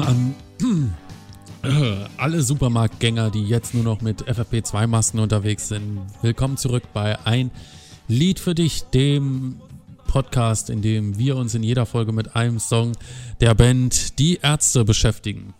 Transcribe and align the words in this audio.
an 0.00 0.34
alle 2.18 2.42
Supermarktgänger, 2.42 3.30
die 3.30 3.44
jetzt 3.44 3.74
nur 3.74 3.82
noch 3.82 4.00
mit 4.00 4.22
FFP2-Masken 4.24 5.20
unterwegs 5.20 5.68
sind. 5.68 6.00
Willkommen 6.22 6.56
zurück 6.56 6.84
bei 6.92 7.18
Ein 7.24 7.50
Lied 8.08 8.38
für 8.38 8.54
dich, 8.54 8.82
dem 8.82 9.60
Podcast, 10.06 10.70
in 10.70 10.82
dem 10.82 11.18
wir 11.18 11.36
uns 11.36 11.54
in 11.54 11.62
jeder 11.62 11.86
Folge 11.86 12.12
mit 12.12 12.36
einem 12.36 12.58
Song 12.58 12.92
der 13.40 13.54
Band 13.54 14.18
Die 14.18 14.38
Ärzte 14.42 14.84
beschäftigen. 14.84 15.54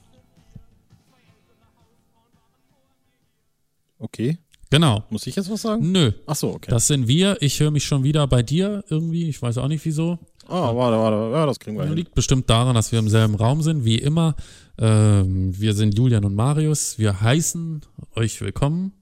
Okay. 3.98 4.38
Genau. 4.70 5.04
Muss 5.10 5.26
ich 5.26 5.36
jetzt 5.36 5.50
was 5.50 5.62
sagen? 5.62 5.92
Nö. 5.92 6.12
Ach 6.26 6.36
so, 6.36 6.54
okay. 6.54 6.70
Das 6.70 6.86
sind 6.86 7.08
wir. 7.08 7.40
Ich 7.40 7.60
höre 7.60 7.70
mich 7.70 7.84
schon 7.84 8.02
wieder 8.02 8.26
bei 8.26 8.42
dir 8.42 8.84
irgendwie. 8.88 9.28
Ich 9.28 9.40
weiß 9.40 9.58
auch 9.58 9.68
nicht 9.68 9.84
wieso. 9.84 10.18
Ah, 10.48 10.74
warte, 10.74 10.96
warte. 10.98 11.32
Ja, 11.36 11.46
das 11.46 11.58
kriegen 11.58 11.76
wir 11.76 11.84
hin. 11.84 11.94
Liegt 11.94 12.14
bestimmt 12.14 12.48
daran, 12.48 12.74
dass 12.74 12.92
wir 12.92 12.98
im 12.98 13.08
selben 13.08 13.34
Raum 13.34 13.62
sind, 13.62 13.84
wie 13.84 13.98
immer. 13.98 14.34
Ähm, 14.78 15.58
wir 15.58 15.74
sind 15.74 15.96
Julian 15.96 16.24
und 16.24 16.34
Marius. 16.34 16.98
Wir 16.98 17.20
heißen 17.20 17.80
euch 18.14 18.40
willkommen. 18.40 18.92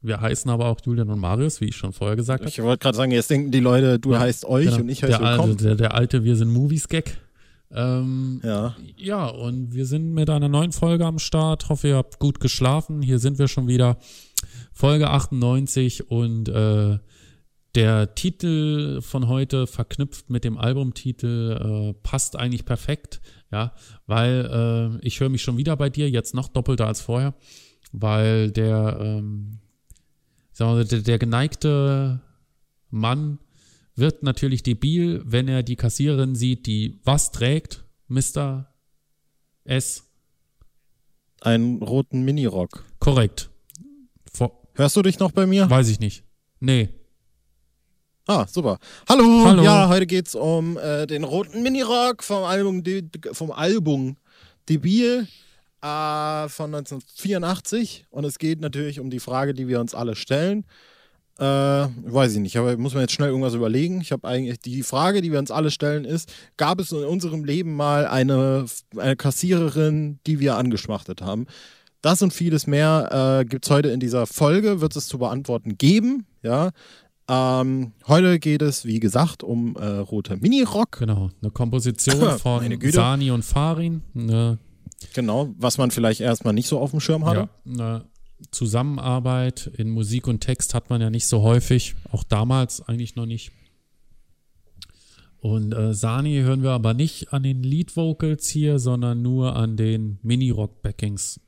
Wir 0.00 0.20
heißen 0.20 0.50
aber 0.50 0.66
auch 0.66 0.78
Julian 0.84 1.10
und 1.10 1.18
Marius, 1.18 1.60
wie 1.60 1.66
ich 1.66 1.76
schon 1.76 1.92
vorher 1.92 2.16
gesagt 2.16 2.40
habe. 2.40 2.48
Ich 2.50 2.62
wollte 2.62 2.82
gerade 2.82 2.96
sagen, 2.96 3.10
jetzt 3.10 3.30
denken 3.30 3.50
die 3.50 3.60
Leute, 3.60 3.98
du 3.98 4.12
Ja, 4.12 4.20
heißt 4.20 4.44
euch 4.44 4.66
Genau. 4.66 4.78
und 4.78 4.88
ich 4.88 5.02
heiße 5.02 5.10
der, 5.18 5.20
alte, 5.22 5.38
willkommen. 5.42 5.56
der, 5.58 5.74
der 5.74 5.94
alte 5.94 6.24
Wir 6.24 6.36
sind 6.36 6.50
Movies-Gag. 6.50 7.18
Ähm, 7.70 8.40
Ja. 8.44 8.76
ja, 8.96 9.26
und 9.26 9.74
wir 9.74 9.86
sind 9.86 10.14
mit 10.14 10.30
einer 10.30 10.48
neuen 10.48 10.72
Folge 10.72 11.04
am 11.04 11.18
Start. 11.18 11.68
Hoffe, 11.68 11.88
ihr 11.88 11.96
habt 11.96 12.18
gut 12.18 12.40
geschlafen. 12.40 13.02
Hier 13.02 13.18
sind 13.18 13.38
wir 13.38 13.48
schon 13.48 13.66
wieder. 13.68 13.98
Folge 14.72 15.10
98 15.10 16.10
und 16.10 16.48
äh, 16.48 16.98
der 17.74 18.14
Titel 18.14 19.00
von 19.02 19.28
heute 19.28 19.66
verknüpft 19.66 20.30
mit 20.30 20.44
dem 20.44 20.56
Albumtitel 20.58 21.92
äh, 21.92 21.94
passt 22.02 22.36
eigentlich 22.36 22.64
perfekt, 22.64 23.20
ja, 23.52 23.74
weil 24.06 24.98
äh, 25.00 25.06
ich 25.06 25.20
höre 25.20 25.28
mich 25.28 25.42
schon 25.42 25.58
wieder 25.58 25.76
bei 25.76 25.90
dir, 25.90 26.08
jetzt 26.10 26.34
noch 26.34 26.48
doppelter 26.48 26.86
als 26.86 27.00
vorher, 27.00 27.34
weil 27.92 28.50
der, 28.50 28.98
ähm, 29.00 29.58
sagen 30.52 30.72
wir, 30.72 30.76
mal, 30.76 30.84
der, 30.84 31.00
der 31.00 31.18
geneigte 31.18 32.20
Mann 32.90 33.38
wird 33.94 34.22
natürlich 34.22 34.62
debil, 34.62 35.22
wenn 35.24 35.48
er 35.48 35.62
die 35.62 35.76
Kassiererin 35.76 36.34
sieht, 36.34 36.66
die 36.66 37.00
was 37.04 37.32
trägt, 37.32 37.84
Mr. 38.06 38.72
S. 39.64 40.04
Einen 41.40 41.82
roten 41.82 42.22
Minirock. 42.22 42.84
Korrekt. 42.98 43.50
Vor, 44.32 44.68
Hörst 44.74 44.96
du 44.96 45.02
dich 45.02 45.18
noch 45.18 45.32
bei 45.32 45.46
mir? 45.46 45.68
weiß 45.68 45.88
ich 45.88 46.00
nicht. 46.00 46.24
Nee. 46.60 46.88
Ah, 48.30 48.46
super. 48.46 48.78
Hallo. 49.08 49.46
Hallo. 49.46 49.62
Ja, 49.62 49.88
heute 49.88 50.06
geht's 50.06 50.34
um 50.34 50.76
äh, 50.76 51.06
den 51.06 51.24
roten 51.24 51.62
Minirock 51.62 52.22
vom 52.22 52.44
Album, 52.44 52.84
De 52.84 53.02
vom 53.32 53.50
Album 53.50 54.18
Debil 54.68 55.26
äh, 55.80 56.48
von 56.50 56.74
1984. 56.74 58.04
Und 58.10 58.24
es 58.26 58.38
geht 58.38 58.60
natürlich 58.60 59.00
um 59.00 59.08
die 59.08 59.18
Frage, 59.18 59.54
die 59.54 59.66
wir 59.66 59.80
uns 59.80 59.94
alle 59.94 60.14
stellen. 60.14 60.66
Äh, 61.38 61.42
weiß 61.42 62.34
ich 62.34 62.40
nicht, 62.40 62.58
aber 62.58 62.76
muss 62.76 62.92
man 62.92 63.00
jetzt 63.00 63.14
schnell 63.14 63.30
irgendwas 63.30 63.54
überlegen. 63.54 64.02
Ich 64.02 64.12
habe 64.12 64.28
eigentlich 64.28 64.60
die 64.60 64.82
Frage, 64.82 65.22
die 65.22 65.32
wir 65.32 65.38
uns 65.38 65.50
alle 65.50 65.70
stellen, 65.70 66.04
ist: 66.04 66.30
Gab 66.58 66.80
es 66.80 66.92
in 66.92 67.04
unserem 67.04 67.44
Leben 67.44 67.76
mal 67.76 68.06
eine, 68.06 68.66
eine 68.98 69.16
Kassiererin, 69.16 70.18
die 70.26 70.38
wir 70.38 70.58
angeschmachtet 70.58 71.22
haben? 71.22 71.46
Das 72.02 72.20
und 72.20 72.34
vieles 72.34 72.66
mehr 72.66 73.40
äh, 73.40 73.44
gibt 73.46 73.64
es 73.64 73.70
heute 73.70 73.88
in 73.88 74.00
dieser 74.00 74.26
Folge, 74.26 74.82
wird 74.82 74.94
es 74.96 75.08
zu 75.08 75.18
beantworten 75.18 75.78
geben. 75.78 76.26
Ja. 76.42 76.72
Ähm, 77.28 77.92
heute 78.06 78.38
geht 78.38 78.62
es, 78.62 78.84
wie 78.84 79.00
gesagt, 79.00 79.42
um 79.42 79.76
äh, 79.76 79.84
rote 79.86 80.36
Minirock. 80.36 80.98
Genau, 80.98 81.30
eine 81.42 81.50
Komposition 81.50 82.38
von. 82.38 82.80
Sani 82.90 83.30
und 83.30 83.44
Farin, 83.44 84.02
eine, 84.14 84.58
Genau, 85.14 85.54
was 85.58 85.78
man 85.78 85.90
vielleicht 85.90 86.20
erstmal 86.20 86.54
nicht 86.54 86.68
so 86.68 86.78
auf 86.78 86.90
dem 86.90 87.00
Schirm 87.00 87.24
hatte. 87.24 87.48
ja, 87.64 87.72
eine 87.72 88.04
Zusammenarbeit 88.50 89.70
in 89.76 89.90
Musik 89.90 90.26
und 90.26 90.40
Text 90.40 90.74
hat 90.74 90.90
man 90.90 91.00
ja 91.00 91.10
nicht 91.10 91.26
so 91.26 91.42
häufig, 91.42 91.94
auch 92.12 92.24
damals 92.24 92.86
eigentlich 92.88 93.16
noch 93.16 93.26
nicht. 93.26 93.52
Und 95.40 95.72
äh, 95.72 95.94
Sani 95.94 96.40
hören 96.40 96.62
wir 96.62 96.70
aber 96.70 96.94
nicht 96.94 97.32
an 97.32 97.44
den 97.44 97.62
Lead 97.62 97.96
Vocals 97.96 98.48
hier, 98.48 98.80
sondern 98.80 99.22
nur 99.22 99.54
an 99.54 99.76
den 99.76 100.18
Mini-Rock-Backings. 100.22 101.40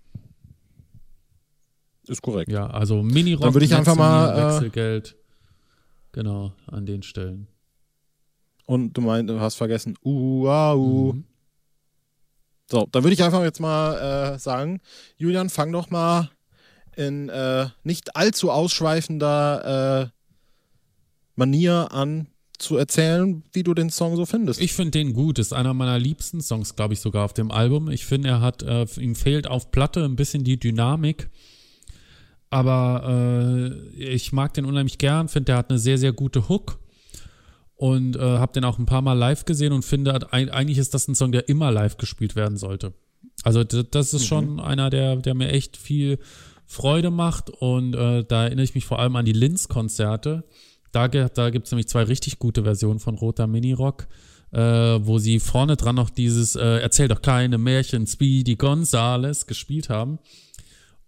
Ist 2.07 2.23
korrekt. 2.23 2.51
Ja, 2.51 2.69
also 2.69 3.03
Mini-Rock, 3.03 3.43
Dann 3.43 3.55
würde 3.55 3.67
ich 3.67 3.75
einfach 3.75 3.97
mal, 3.97 4.33
äh, 4.33 4.55
Wechselgeld. 4.55 5.17
Genau, 6.13 6.53
an 6.67 6.87
den 6.87 7.03
Stellen. 7.03 7.47
Und 8.67 8.93
du 8.95 9.01
meinst, 9.01 9.31
du 9.31 9.41
hast 9.41 9.57
vergessen, 9.57 9.97
uh. 10.05 11.13
Mhm. 11.13 11.25
So, 12.71 12.89
dann 12.93 13.03
würde 13.03 13.15
ich 13.15 13.23
einfach 13.23 13.43
jetzt 13.43 13.61
mal 13.61 14.35
äh, 14.35 14.39
sagen, 14.39 14.81
Julian, 15.17 15.51
fang 15.51 15.73
doch 15.73 15.91
mal 15.91 16.31
in 16.97 17.29
äh, 17.29 17.67
nicht 17.83 18.15
allzu 18.17 18.51
ausschweifender 18.51 20.05
äh, 20.05 20.21
Manier 21.35 21.89
an 21.91 22.29
zu 22.59 22.77
erzählen, 22.77 23.43
wie 23.53 23.63
du 23.63 23.75
den 23.75 23.91
Song 23.91 24.17
so 24.17 24.27
findest. 24.27 24.61
Ich 24.61 24.75
finde 24.75 24.93
den 24.93 25.15
gut. 25.15 25.39
Ist 25.39 25.53
einer 25.53 25.75
meiner 25.75 25.99
liebsten 25.99 26.41
Songs, 26.41 26.77
glaube 26.77 26.95
ich, 26.95 27.01
sogar 27.01 27.25
auf 27.25 27.33
dem 27.33 27.51
Album. 27.51 27.91
Ich 27.91 28.05
finde, 28.05 28.29
er 28.29 28.41
hat, 28.41 28.63
äh, 28.63 28.87
ihm 29.01 29.17
fehlt 29.17 29.49
auf 29.49 29.71
Platte 29.71 30.05
ein 30.05 30.15
bisschen 30.15 30.45
die 30.45 30.61
Dynamik. 30.61 31.31
Aber 32.51 33.05
äh, 33.09 34.15
ich 34.15 34.33
mag 34.33 34.53
den 34.55 34.65
unheimlich 34.65 34.99
gern. 34.99 35.29
Finde, 35.29 35.47
der 35.47 35.57
hat 35.57 35.71
eine 35.71 35.79
sehr, 35.79 35.99
sehr 35.99 36.13
gute 36.13 36.49
Hook. 36.49 36.79
Und 37.77 38.17
äh, 38.17 38.21
habe 38.21 38.53
den 38.53 38.65
auch 38.65 38.79
ein 38.79 38.85
paar 38.85 39.01
Mal 39.01 39.15
live 39.15 39.47
gesehen 39.47 39.73
und 39.73 39.87
finde, 39.87 40.31
eigentlich 40.33 40.77
ist 40.77 40.93
das 40.93 41.09
ein 41.09 41.15
Song, 41.15 41.33
der 41.33 41.49
immer 41.49 41.71
live 41.71 41.97
gespielt 41.97 42.37
werden 42.37 42.59
sollte. 42.59 42.93
Also 43.43 43.65
das 43.65 44.13
ist 44.13 44.27
schon 44.27 44.61
einer, 44.61 44.91
der, 44.91 45.17
der 45.17 45.35
mir 45.35 45.49
echt 45.49 45.79
viel 45.79 46.19
Freude 46.67 47.11
macht. 47.11 47.49
Und 47.49 47.95
äh, 47.95 48.25
da 48.25 48.45
erinnere 48.45 48.65
ich 48.65 48.75
mich 48.75 48.85
vor 48.85 48.99
allem 48.99 49.17
an 49.17 49.25
die 49.25 49.33
Linz-Konzerte. 49.33 50.45
Da, 50.93 51.09
da 51.09 51.51
gibt 51.51 51.67
es 51.67 51.73
nämlich 51.73 51.89
zwei 51.89 52.03
richtig 52.03 52.39
gute 52.39 52.65
Versionen 52.65 52.99
von 52.99 53.17
Roter 53.17 53.47
Minirock, 53.47 54.09
äh, 54.53 54.59
wo 54.61 55.19
sie 55.19 55.41
vorne 55.41 55.77
dran 55.77 55.97
noch 55.97 56.11
dieses 56.11 56.57
äh, 56.57 56.81
Erzähl 56.81 57.09
doch 57.09 57.23
keine 57.23 57.59
Märchen, 57.59 58.07
Speedy 58.07 58.57
Gonzales 58.57 59.47
gespielt 59.47 59.89
haben. 59.89 60.19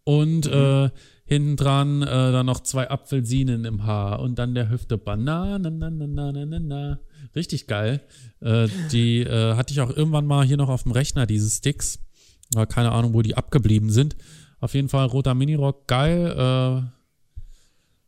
Und 0.05 0.47
äh, 0.47 0.91
hinten 1.33 1.57
dran 1.57 2.03
äh, 2.03 2.07
dann 2.07 2.47
noch 2.47 2.61
zwei 2.61 2.91
Apfelsinen 2.91 3.65
im 3.65 3.85
Haar 3.85 4.21
und 4.21 4.39
dann 4.39 4.55
der 4.55 4.71
Hüfte 4.71 4.99
Bananen. 4.99 5.79
Na, 5.79 5.91
na, 5.91 6.07
na, 6.07 6.33
na, 6.33 6.59
na. 6.59 6.99
Richtig 7.35 7.67
geil. 7.67 8.03
Äh, 8.41 8.69
die 8.91 9.21
äh, 9.21 9.55
hatte 9.55 9.73
ich 9.73 9.81
auch 9.81 9.91
irgendwann 9.91 10.27
mal 10.27 10.45
hier 10.45 10.57
noch 10.57 10.69
auf 10.69 10.83
dem 10.83 10.93
Rechner, 10.93 11.27
diese 11.27 11.49
Sticks. 11.49 11.99
Aber 12.55 12.67
keine 12.67 12.93
Ahnung, 12.93 13.15
wo 13.15 13.23
die 13.23 13.37
abgeblieben 13.37 13.91
sind. 13.91 14.17
Auf 14.61 14.75
jeden 14.75 14.89
Fall 14.89 15.07
roter 15.07 15.35
Minirock, 15.35 15.89
geil. 15.89 16.83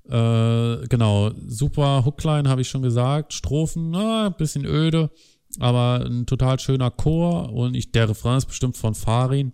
Äh, 0.08 0.14
äh, 0.14 0.86
genau, 0.88 1.32
super 1.46 2.04
Hookline, 2.04 2.48
habe 2.48 2.60
ich 2.60 2.68
schon 2.68 2.82
gesagt. 2.82 3.32
Strophen, 3.32 3.90
na, 3.90 4.26
ein 4.26 4.36
bisschen 4.36 4.66
öde, 4.66 5.10
aber 5.60 6.04
ein 6.04 6.26
total 6.26 6.60
schöner 6.60 6.90
Chor. 6.90 7.52
Und 7.52 7.74
ich, 7.74 7.90
der 7.90 8.10
Refrain 8.10 8.36
ist 8.36 8.46
bestimmt 8.46 8.76
von 8.76 8.94
Farin. 8.94 9.52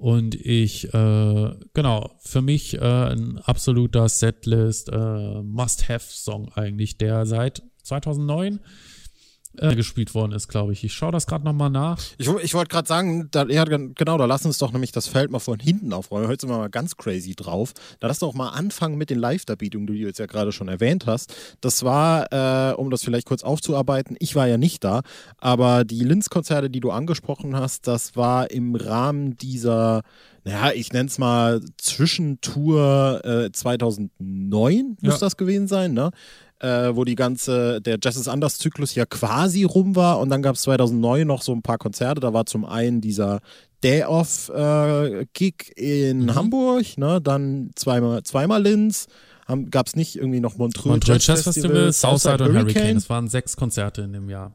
Und 0.00 0.34
ich, 0.34 0.94
äh, 0.94 1.50
genau, 1.74 2.10
für 2.20 2.40
mich 2.40 2.78
äh, 2.78 2.80
ein 2.80 3.36
absoluter 3.36 4.08
Setlist, 4.08 4.88
äh, 4.88 5.42
Must-Have-Song 5.42 6.52
eigentlich, 6.54 6.96
der 6.96 7.26
seit 7.26 7.62
2009 7.82 8.60
äh, 9.58 9.74
gespielt 9.74 10.14
worden 10.14 10.32
ist, 10.32 10.48
glaube 10.48 10.72
ich. 10.72 10.84
Ich 10.84 10.92
schaue 10.92 11.12
das 11.12 11.26
gerade 11.26 11.44
nochmal 11.44 11.70
nach. 11.70 11.98
Ich, 12.18 12.28
ich 12.28 12.54
wollte 12.54 12.68
gerade 12.68 12.86
sagen, 12.86 13.28
da, 13.32 13.44
ja, 13.46 13.64
genau, 13.64 14.16
da 14.16 14.24
lass 14.24 14.44
uns 14.46 14.58
doch 14.58 14.72
nämlich 14.72 14.92
das 14.92 15.06
Feld 15.08 15.30
mal 15.30 15.38
von 15.40 15.58
hinten 15.58 15.92
aufräumen. 15.92 16.28
Heute 16.28 16.42
sind 16.42 16.50
wir 16.50 16.58
mal 16.58 16.70
ganz 16.70 16.96
crazy 16.96 17.34
drauf. 17.34 17.72
Da 17.98 18.06
lass 18.06 18.20
doch 18.20 18.32
mal 18.34 18.50
anfangen 18.50 18.96
mit 18.96 19.10
den 19.10 19.18
Live-Darbietungen, 19.18 19.86
die 19.88 20.00
du 20.00 20.06
jetzt 20.06 20.18
ja 20.18 20.26
gerade 20.26 20.52
schon 20.52 20.68
erwähnt 20.68 21.06
hast. 21.06 21.34
Das 21.60 21.82
war, 21.84 22.32
äh, 22.32 22.74
um 22.74 22.90
das 22.90 23.02
vielleicht 23.02 23.26
kurz 23.26 23.42
aufzuarbeiten, 23.42 24.16
ich 24.20 24.36
war 24.36 24.46
ja 24.46 24.56
nicht 24.56 24.84
da, 24.84 25.02
aber 25.38 25.84
die 25.84 26.04
Linz-Konzerte, 26.04 26.70
die 26.70 26.80
du 26.80 26.90
angesprochen 26.90 27.56
hast, 27.56 27.86
das 27.88 28.14
war 28.16 28.50
im 28.50 28.74
Rahmen 28.76 29.36
dieser, 29.36 30.02
naja, 30.44 30.72
ich 30.74 30.92
nenne 30.92 31.08
es 31.08 31.18
mal 31.18 31.60
Zwischentour 31.76 33.20
äh, 33.24 33.52
2009, 33.52 34.96
muss 35.00 35.14
Ja. 35.14 35.18
das 35.18 35.36
gewesen 35.36 35.68
sein, 35.68 35.92
ne? 35.94 36.10
Äh, 36.60 36.94
wo 36.94 37.04
die 37.04 37.14
ganze, 37.14 37.80
der 37.80 37.98
Jazz 38.02 38.16
is 38.16 38.28
Anders 38.28 38.58
Zyklus 38.58 38.94
ja 38.94 39.06
quasi 39.06 39.64
rum 39.64 39.96
war 39.96 40.20
und 40.20 40.28
dann 40.30 40.42
gab 40.42 40.56
es 40.56 40.62
2009 40.62 41.26
noch 41.26 41.42
so 41.42 41.52
ein 41.52 41.62
paar 41.62 41.78
Konzerte, 41.78 42.20
da 42.20 42.32
war 42.32 42.46
zum 42.46 42.64
einen 42.64 43.00
dieser 43.00 43.40
Day 43.82 44.04
Off 44.04 44.50
äh, 44.50 45.26
Gig 45.32 45.72
in 45.76 46.24
Mhm. 46.26 46.34
Hamburg, 46.34 46.98
ne, 46.98 47.20
dann 47.20 47.70
zweimal, 47.74 48.22
zweimal 48.22 48.62
Linz, 48.62 49.06
gab 49.70 49.86
es 49.88 49.96
nicht 49.96 50.16
irgendwie 50.16 50.40
noch 50.40 50.58
Montreux, 50.58 50.86
Montreux 50.86 51.26
Jazz 51.26 51.42
Festival, 51.42 51.92
Southside 51.92 52.44
und 52.44 52.54
Hurricane. 52.54 52.66
Hurricane. 52.66 52.96
Es 52.96 53.10
waren 53.10 53.26
sechs 53.28 53.56
Konzerte 53.56 54.02
in 54.02 54.12
dem 54.12 54.28
Jahr. 54.30 54.52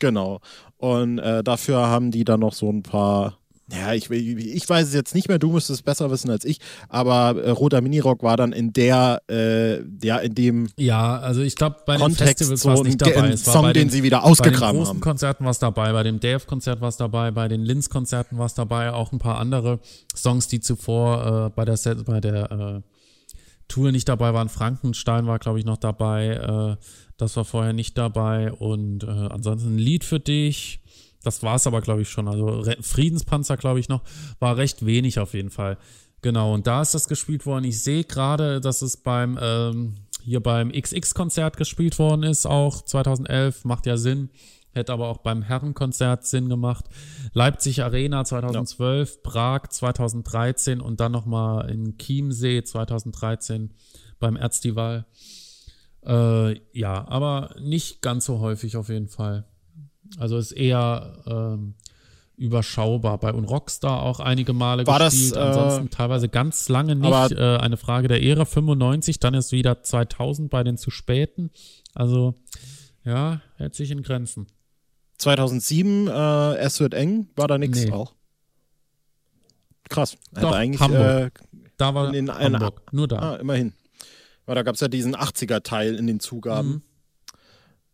Genau. 0.00 0.40
Und 0.78 1.18
äh, 1.18 1.44
dafür 1.44 1.86
haben 1.86 2.10
die 2.10 2.24
dann 2.24 2.40
noch 2.40 2.54
so 2.54 2.70
ein 2.70 2.82
paar 2.82 3.38
ja, 3.72 3.92
ich, 3.92 4.10
ich 4.10 4.68
weiß 4.68 4.88
es 4.88 4.94
jetzt 4.94 5.14
nicht 5.14 5.28
mehr, 5.28 5.38
du 5.38 5.50
müsstest 5.52 5.80
es 5.80 5.82
besser 5.82 6.10
wissen 6.10 6.30
als 6.30 6.44
ich, 6.44 6.58
aber 6.88 7.40
äh, 7.42 7.50
Roter 7.50 7.80
Minirock 7.80 8.22
war 8.22 8.36
dann 8.36 8.52
in 8.52 8.72
der, 8.72 9.22
äh, 9.30 9.80
ja, 10.02 10.18
in 10.18 10.34
dem 10.34 10.68
Ja, 10.76 11.18
also 11.18 11.42
ich 11.42 11.56
glaube, 11.56 11.76
bei 11.86 11.96
den 11.96 12.14
Festivals 12.14 12.64
war 12.64 12.74
es 12.74 12.82
nicht 12.82 13.00
dabei. 13.00 13.22
ein 13.22 13.32
Es 13.32 13.46
war 13.46 13.54
Song, 13.54 13.62
bei 13.62 13.72
den 13.72 13.88
den, 13.88 13.90
sie 13.90 14.02
wieder 14.02 14.18
bei 14.18 14.24
den 14.24 14.30
ausgegraben 14.32 14.78
großen 14.78 14.94
haben. 14.94 15.00
Konzerten 15.00 15.44
war 15.44 15.50
es 15.50 15.58
dabei, 15.58 15.92
bei 15.92 16.02
dem 16.02 16.20
Dave-Konzert 16.20 16.80
war 16.80 16.88
es 16.88 16.96
dabei, 16.96 17.30
bei 17.30 17.48
den 17.48 17.62
Linz-Konzerten 17.62 18.38
war 18.38 18.46
es 18.46 18.54
dabei, 18.54 18.92
auch 18.92 19.12
ein 19.12 19.18
paar 19.18 19.38
andere 19.38 19.80
Songs, 20.14 20.48
die 20.48 20.60
zuvor 20.60 21.46
äh, 21.46 21.50
bei 21.54 21.64
der, 21.64 21.76
Set, 21.76 22.04
bei 22.04 22.20
der 22.20 22.50
äh, 22.50 22.80
Tour 23.68 23.92
nicht 23.92 24.08
dabei 24.08 24.34
waren. 24.34 24.48
Frankenstein 24.48 25.26
war, 25.26 25.38
glaube 25.38 25.58
ich, 25.58 25.64
noch 25.64 25.78
dabei. 25.78 26.76
Äh, 26.78 26.84
das 27.16 27.36
war 27.36 27.44
vorher 27.44 27.72
nicht 27.72 27.96
dabei. 27.96 28.52
Und 28.52 29.04
äh, 29.04 29.06
ansonsten 29.06 29.76
ein 29.76 29.78
Lied 29.78 30.04
für 30.04 30.20
dich. 30.20 30.79
Das 31.22 31.42
war 31.42 31.56
es 31.56 31.66
aber, 31.66 31.80
glaube 31.80 32.02
ich, 32.02 32.08
schon. 32.08 32.28
Also 32.28 32.64
Friedenspanzer, 32.80 33.56
glaube 33.56 33.80
ich, 33.80 33.88
noch. 33.88 34.02
War 34.38 34.56
recht 34.56 34.86
wenig 34.86 35.18
auf 35.18 35.34
jeden 35.34 35.50
Fall. 35.50 35.78
Genau, 36.22 36.52
und 36.54 36.66
da 36.66 36.82
ist 36.82 36.94
das 36.94 37.08
gespielt 37.08 37.46
worden. 37.46 37.64
Ich 37.64 37.82
sehe 37.82 38.04
gerade, 38.04 38.60
dass 38.60 38.82
es 38.82 38.96
beim 38.98 39.38
ähm, 39.40 39.94
hier 40.22 40.40
beim 40.40 40.70
XX-Konzert 40.70 41.56
gespielt 41.56 41.98
worden 41.98 42.22
ist, 42.22 42.46
auch 42.46 42.82
2011. 42.82 43.64
Macht 43.64 43.86
ja 43.86 43.96
Sinn. 43.96 44.30
Hätte 44.72 44.92
aber 44.92 45.08
auch 45.08 45.18
beim 45.18 45.42
Herrenkonzert 45.42 46.24
Sinn 46.26 46.48
gemacht. 46.48 46.84
Leipzig 47.32 47.82
Arena 47.82 48.24
2012, 48.24 49.22
Prag 49.22 49.66
2013 49.68 50.80
und 50.80 51.00
dann 51.00 51.10
nochmal 51.10 51.68
in 51.68 51.98
Chiemsee 51.98 52.62
2013 52.62 53.74
beim 54.20 54.36
Erzdival. 54.36 55.06
Äh, 56.06 56.60
ja, 56.72 57.06
aber 57.08 57.56
nicht 57.60 58.00
ganz 58.00 58.26
so 58.26 58.38
häufig 58.38 58.76
auf 58.76 58.88
jeden 58.88 59.08
Fall. 59.08 59.44
Also 60.18 60.36
ist 60.38 60.52
eher 60.52 61.22
ähm, 61.26 61.74
überschaubar. 62.36 63.18
Bei 63.18 63.32
Unrockstar 63.32 64.02
auch 64.02 64.18
einige 64.20 64.52
Male 64.52 64.86
War 64.86 64.98
das, 64.98 65.12
gespielt, 65.14 65.36
äh, 65.36 65.40
ansonsten 65.40 65.90
teilweise 65.90 66.28
ganz 66.28 66.68
lange 66.68 66.96
nicht. 66.96 67.32
Äh, 67.32 67.56
eine 67.58 67.76
Frage 67.76 68.08
der 68.08 68.20
Ehre 68.22 68.46
95, 68.46 69.20
dann 69.20 69.34
ist 69.34 69.52
wieder 69.52 69.82
2000 69.82 70.50
bei 70.50 70.64
den 70.64 70.76
zu 70.78 70.90
späten. 70.90 71.50
Also 71.94 72.34
ja, 73.04 73.40
hält 73.56 73.74
sich 73.74 73.90
in 73.90 74.02
Grenzen. 74.02 74.46
2007, 75.18 76.08
äh, 76.08 76.54
Es 76.56 76.80
wird 76.80 76.94
eng, 76.94 77.28
war 77.36 77.46
da 77.48 77.58
nichts 77.58 77.84
Nee. 77.84 77.92
auch. 77.92 78.14
Krass. 79.88 80.16
Doch, 80.32 80.52
eigentlich, 80.52 80.80
Hamburg. 80.80 81.40
Äh, 81.52 81.56
Da 81.76 81.94
war 81.94 82.08
In 82.08 82.26
den- 82.26 82.28
in- 82.28 82.54
Hamburg. 82.54 82.82
Nur 82.92 83.08
da. 83.08 83.18
ah, 83.18 83.36
immerhin. 83.36 83.72
Weil 84.46 84.54
da 84.54 84.62
gab 84.62 84.74
es 84.74 84.80
ja 84.80 84.88
diesen 84.88 85.14
80er-Teil 85.16 85.94
in 85.94 86.06
den 86.06 86.20
Zugaben. 86.20 86.68
Mhm. 86.68 86.82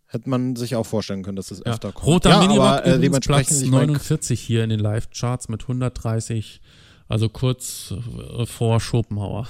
Hätte 0.09 0.31
man 0.31 0.55
sich 0.57 0.77
auch 0.77 0.87
vorstellen 0.87 1.23
können, 1.23 1.37
dass 1.37 1.49
das 1.49 1.59
Ja. 1.59 1.73
öfter 1.73 1.93
kommt. 1.93 2.07
Roter 2.07 2.31
ja, 2.31 2.41
Minirock 2.41 2.61
aber, 2.67 2.87
äh, 2.87 2.99
dementsprechend, 3.01 3.49
Platz 3.49 3.63
ich 3.63 3.71
mein, 3.71 3.89
49 3.89 4.41
hier 4.41 4.63
in 4.63 4.71
den 4.71 4.81
Live-Charts 4.81 5.49
mit 5.49 5.67
130, 5.67 6.61
also 7.09 7.29
kurz 7.29 7.93
äh, 8.39 8.47
vor 8.47 8.81
Schopenhauer. 8.81 9.49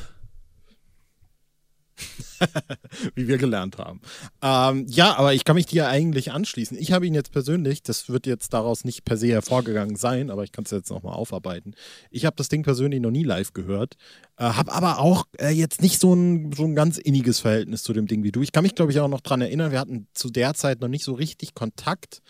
wie 3.14 3.28
wir 3.28 3.38
gelernt 3.38 3.78
haben. 3.78 4.00
Ähm, 4.42 4.86
ja, 4.88 5.16
aber 5.16 5.34
ich 5.34 5.44
kann 5.44 5.56
mich 5.56 5.66
dir 5.66 5.88
eigentlich 5.88 6.32
anschließen. 6.32 6.76
Ich 6.78 6.92
habe 6.92 7.06
ihn 7.06 7.14
jetzt 7.14 7.32
persönlich, 7.32 7.82
das 7.82 8.08
wird 8.08 8.26
jetzt 8.26 8.52
daraus 8.52 8.84
nicht 8.84 9.04
per 9.04 9.16
se 9.16 9.28
hervorgegangen 9.28 9.96
sein, 9.96 10.30
aber 10.30 10.44
ich 10.44 10.52
kann 10.52 10.64
es 10.64 10.70
jetzt 10.70 10.90
nochmal 10.90 11.14
aufarbeiten. 11.14 11.74
Ich 12.10 12.24
habe 12.24 12.36
das 12.36 12.48
Ding 12.48 12.62
persönlich 12.62 13.00
noch 13.00 13.10
nie 13.10 13.24
live 13.24 13.52
gehört, 13.52 13.96
äh, 14.36 14.44
habe 14.44 14.72
aber 14.72 14.98
auch 14.98 15.26
äh, 15.38 15.50
jetzt 15.50 15.82
nicht 15.82 16.00
so 16.00 16.14
ein, 16.14 16.52
so 16.52 16.64
ein 16.64 16.74
ganz 16.74 16.98
inniges 16.98 17.40
Verhältnis 17.40 17.82
zu 17.82 17.92
dem 17.92 18.06
Ding 18.06 18.22
wie 18.22 18.32
du. 18.32 18.42
Ich 18.42 18.52
kann 18.52 18.62
mich, 18.62 18.74
glaube 18.74 18.92
ich, 18.92 19.00
auch 19.00 19.08
noch 19.08 19.20
dran 19.20 19.40
erinnern, 19.40 19.72
wir 19.72 19.80
hatten 19.80 20.08
zu 20.12 20.30
der 20.30 20.54
Zeit 20.54 20.80
noch 20.80 20.88
nicht 20.88 21.04
so 21.04 21.14
richtig 21.14 21.54
Kontakt. 21.54 22.22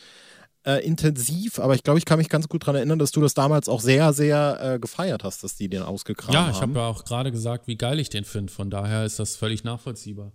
Äh, 0.66 0.84
intensiv, 0.84 1.60
aber 1.60 1.76
ich 1.76 1.84
glaube, 1.84 2.00
ich 2.00 2.04
kann 2.04 2.18
mich 2.18 2.28
ganz 2.28 2.48
gut 2.48 2.62
daran 2.64 2.74
erinnern, 2.74 2.98
dass 2.98 3.12
du 3.12 3.20
das 3.20 3.34
damals 3.34 3.68
auch 3.68 3.80
sehr, 3.80 4.12
sehr 4.12 4.58
äh, 4.60 4.78
gefeiert 4.80 5.22
hast, 5.22 5.44
dass 5.44 5.54
die 5.54 5.68
den 5.68 5.82
ausgekramt 5.82 6.34
Ja, 6.34 6.46
haben. 6.46 6.50
ich 6.50 6.60
habe 6.60 6.72
ja 6.76 6.86
auch 6.88 7.04
gerade 7.04 7.30
gesagt, 7.30 7.68
wie 7.68 7.76
geil 7.76 8.00
ich 8.00 8.08
den 8.08 8.24
finde. 8.24 8.52
Von 8.52 8.68
daher 8.68 9.04
ist 9.04 9.20
das 9.20 9.36
völlig 9.36 9.62
nachvollziehbar. 9.62 10.32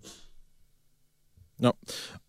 Ja. 1.59 1.73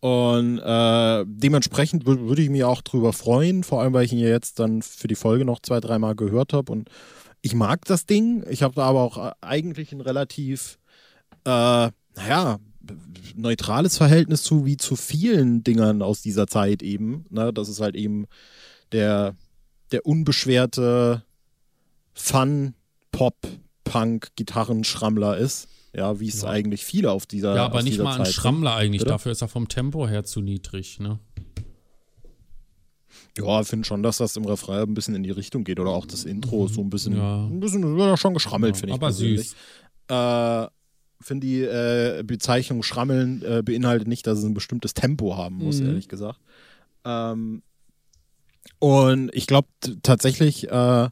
Und 0.00 0.58
äh, 0.58 1.24
dementsprechend 1.28 2.04
wür- 2.04 2.26
würde 2.28 2.42
ich 2.42 2.50
mich 2.50 2.64
auch 2.64 2.82
drüber 2.82 3.12
freuen, 3.12 3.62
vor 3.62 3.80
allem 3.80 3.92
weil 3.92 4.04
ich 4.04 4.12
ihn 4.12 4.18
ja 4.18 4.28
jetzt 4.28 4.58
dann 4.58 4.82
für 4.82 5.06
die 5.06 5.14
Folge 5.14 5.44
noch 5.44 5.60
zwei, 5.60 5.78
dreimal 5.78 6.16
gehört 6.16 6.52
habe. 6.52 6.72
Und 6.72 6.90
ich 7.40 7.54
mag 7.54 7.84
das 7.86 8.04
Ding. 8.04 8.44
Ich 8.50 8.62
habe 8.64 8.74
da 8.74 8.82
aber 8.82 9.00
auch 9.00 9.16
äh, 9.16 9.32
eigentlich 9.40 9.92
ein 9.92 10.00
relativ, 10.00 10.78
äh, 11.44 11.88
naja, 12.16 12.58
neutrales 13.36 13.96
Verhältnis 13.96 14.42
zu, 14.42 14.64
wie 14.66 14.76
zu 14.76 14.96
vielen 14.96 15.64
Dingern 15.64 16.02
aus 16.02 16.22
dieser 16.22 16.46
Zeit 16.46 16.82
eben. 16.82 17.24
Ne? 17.30 17.52
Das 17.52 17.68
ist 17.68 17.80
halt 17.80 17.94
eben 17.96 18.26
der, 18.92 19.34
der 19.92 20.04
unbeschwerte 20.06 21.24
Fun, 22.14 22.74
Pop, 23.10 23.36
Punk, 23.84 24.30
Gitarrenschrammler 24.36 25.36
ist. 25.38 25.68
Ja, 25.94 26.20
wie 26.20 26.28
es 26.28 26.42
Ja. 26.42 26.48
eigentlich 26.48 26.84
viele 26.84 27.10
auf 27.10 27.26
dieser 27.26 27.54
ja, 27.54 27.64
aber 27.66 27.82
nicht 27.82 27.98
mal 27.98 28.12
ein 28.12 28.16
Zeit 28.18 28.26
sind. 28.28 28.34
Schrammler 28.34 28.74
eigentlich. 28.76 29.00
Bitte? 29.00 29.10
Dafür 29.10 29.32
ist 29.32 29.42
er 29.42 29.48
vom 29.48 29.68
Tempo 29.68 30.08
her 30.08 30.24
zu 30.24 30.40
niedrig. 30.40 30.98
Ne? 31.00 31.18
Ja, 33.36 33.60
ich 33.60 33.66
finde 33.68 33.86
schon, 33.86 34.02
dass 34.02 34.18
das 34.18 34.36
im 34.36 34.44
Refrain 34.44 34.82
ein 34.88 34.94
bisschen 34.94 35.14
in 35.14 35.22
die 35.22 35.30
Richtung 35.30 35.64
geht. 35.64 35.80
Oder 35.80 35.90
auch 35.90 36.06
das 36.06 36.24
Intro 36.24 36.66
ist 36.66 36.74
so 36.74 36.80
ein 36.82 36.90
bisschen, 36.90 37.16
Ja. 37.16 37.44
ein 37.46 37.60
bisschen 37.60 38.16
schon 38.16 38.34
geschrammelt, 38.34 38.76
Ja, 38.76 38.80
finde 38.80 38.92
ich. 38.92 38.98
aber 38.98 39.06
persönlich. 39.08 39.48
süß. 39.50 39.56
Äh, 40.08 40.66
finde 41.24 41.46
die 41.46 41.62
äh, 41.62 42.22
Bezeichnung 42.24 42.82
Schrammeln 42.82 43.42
äh, 43.42 43.62
beinhaltet 43.64 44.08
nicht, 44.08 44.26
dass 44.26 44.38
es 44.38 44.44
ein 44.44 44.54
bestimmtes 44.54 44.94
Tempo 44.94 45.36
haben 45.36 45.56
muss, 45.56 45.80
Mhm. 45.80 45.86
ehrlich 45.86 46.08
gesagt. 46.08 46.40
Ähm, 47.04 47.62
und 48.78 49.30
ich 49.34 49.46
glaube 49.46 49.68
tatsächlich, 50.02 50.68
äh, 50.70 51.08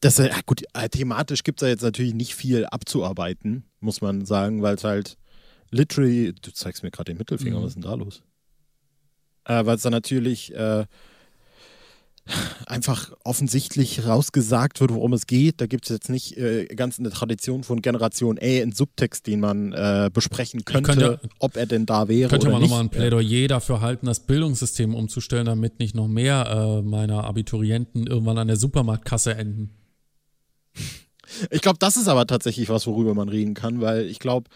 dass 0.00 0.18
er, 0.18 0.28
ja 0.30 0.40
gut, 0.46 0.62
äh, 0.74 0.88
thematisch 0.88 1.42
gibt 1.42 1.60
es 1.60 1.66
da 1.66 1.68
jetzt 1.68 1.82
natürlich 1.82 2.14
nicht 2.14 2.34
viel 2.34 2.64
abzuarbeiten, 2.66 3.64
muss 3.80 4.00
man 4.00 4.24
sagen, 4.24 4.62
weil 4.62 4.76
es 4.76 4.84
halt 4.84 5.16
literally, 5.70 6.32
du 6.32 6.52
zeigst 6.52 6.82
mir 6.82 6.90
gerade 6.90 7.12
den 7.12 7.18
Mittelfinger, 7.18 7.58
Mhm. 7.58 7.62
was 7.62 7.68
ist 7.70 7.74
denn 7.74 7.82
da 7.82 7.94
los? 7.94 8.22
Äh, 9.44 9.64
weil 9.66 9.76
es 9.76 9.82
da 9.82 9.90
natürlich 9.90 10.54
äh, 10.54 10.86
einfach 12.66 13.12
offensichtlich 13.24 14.06
rausgesagt 14.06 14.80
wird, 14.80 14.92
worum 14.94 15.12
es 15.12 15.26
geht. 15.26 15.60
Da 15.60 15.66
gibt 15.66 15.86
es 15.86 15.90
jetzt 15.90 16.08
nicht 16.08 16.36
äh, 16.36 16.66
ganz 16.66 16.98
eine 17.00 17.10
Tradition 17.10 17.64
von 17.64 17.82
Generation 17.82 18.38
A 18.38 18.42
in 18.62 18.70
Subtext, 18.72 19.26
den 19.26 19.40
man 19.40 19.72
äh, 19.72 20.10
besprechen 20.12 20.64
könnte, 20.64 20.92
könnte- 20.92 21.20
ob 21.40 21.56
er 21.56 21.66
denn 21.66 21.86
da 21.86 22.06
wäre 22.06 22.30
Könnte 22.30 22.46
oder 22.46 22.52
man 22.54 22.62
nochmal 22.62 22.80
ein 22.82 22.90
Plädoyer 22.90 23.48
dafür 23.48 23.80
halten, 23.80 24.06
das 24.06 24.20
Bildungssystem 24.20 24.94
umzustellen, 24.94 25.46
damit 25.46 25.80
nicht 25.80 25.96
noch 25.96 26.06
mehr 26.08 26.46
äh, 26.46 26.82
meiner 26.82 27.24
Abiturienten 27.24 28.06
irgendwann 28.06 28.38
an 28.38 28.46
der 28.46 28.56
Supermarktkasse 28.56 29.34
enden. 29.34 29.70
Ich 31.50 31.60
glaube, 31.60 31.78
das 31.78 31.96
ist 31.96 32.08
aber 32.08 32.26
tatsächlich 32.26 32.68
was, 32.68 32.86
worüber 32.86 33.14
man 33.14 33.28
reden 33.28 33.54
kann, 33.54 33.80
weil 33.80 34.06
ich 34.06 34.18
glaube, 34.18 34.50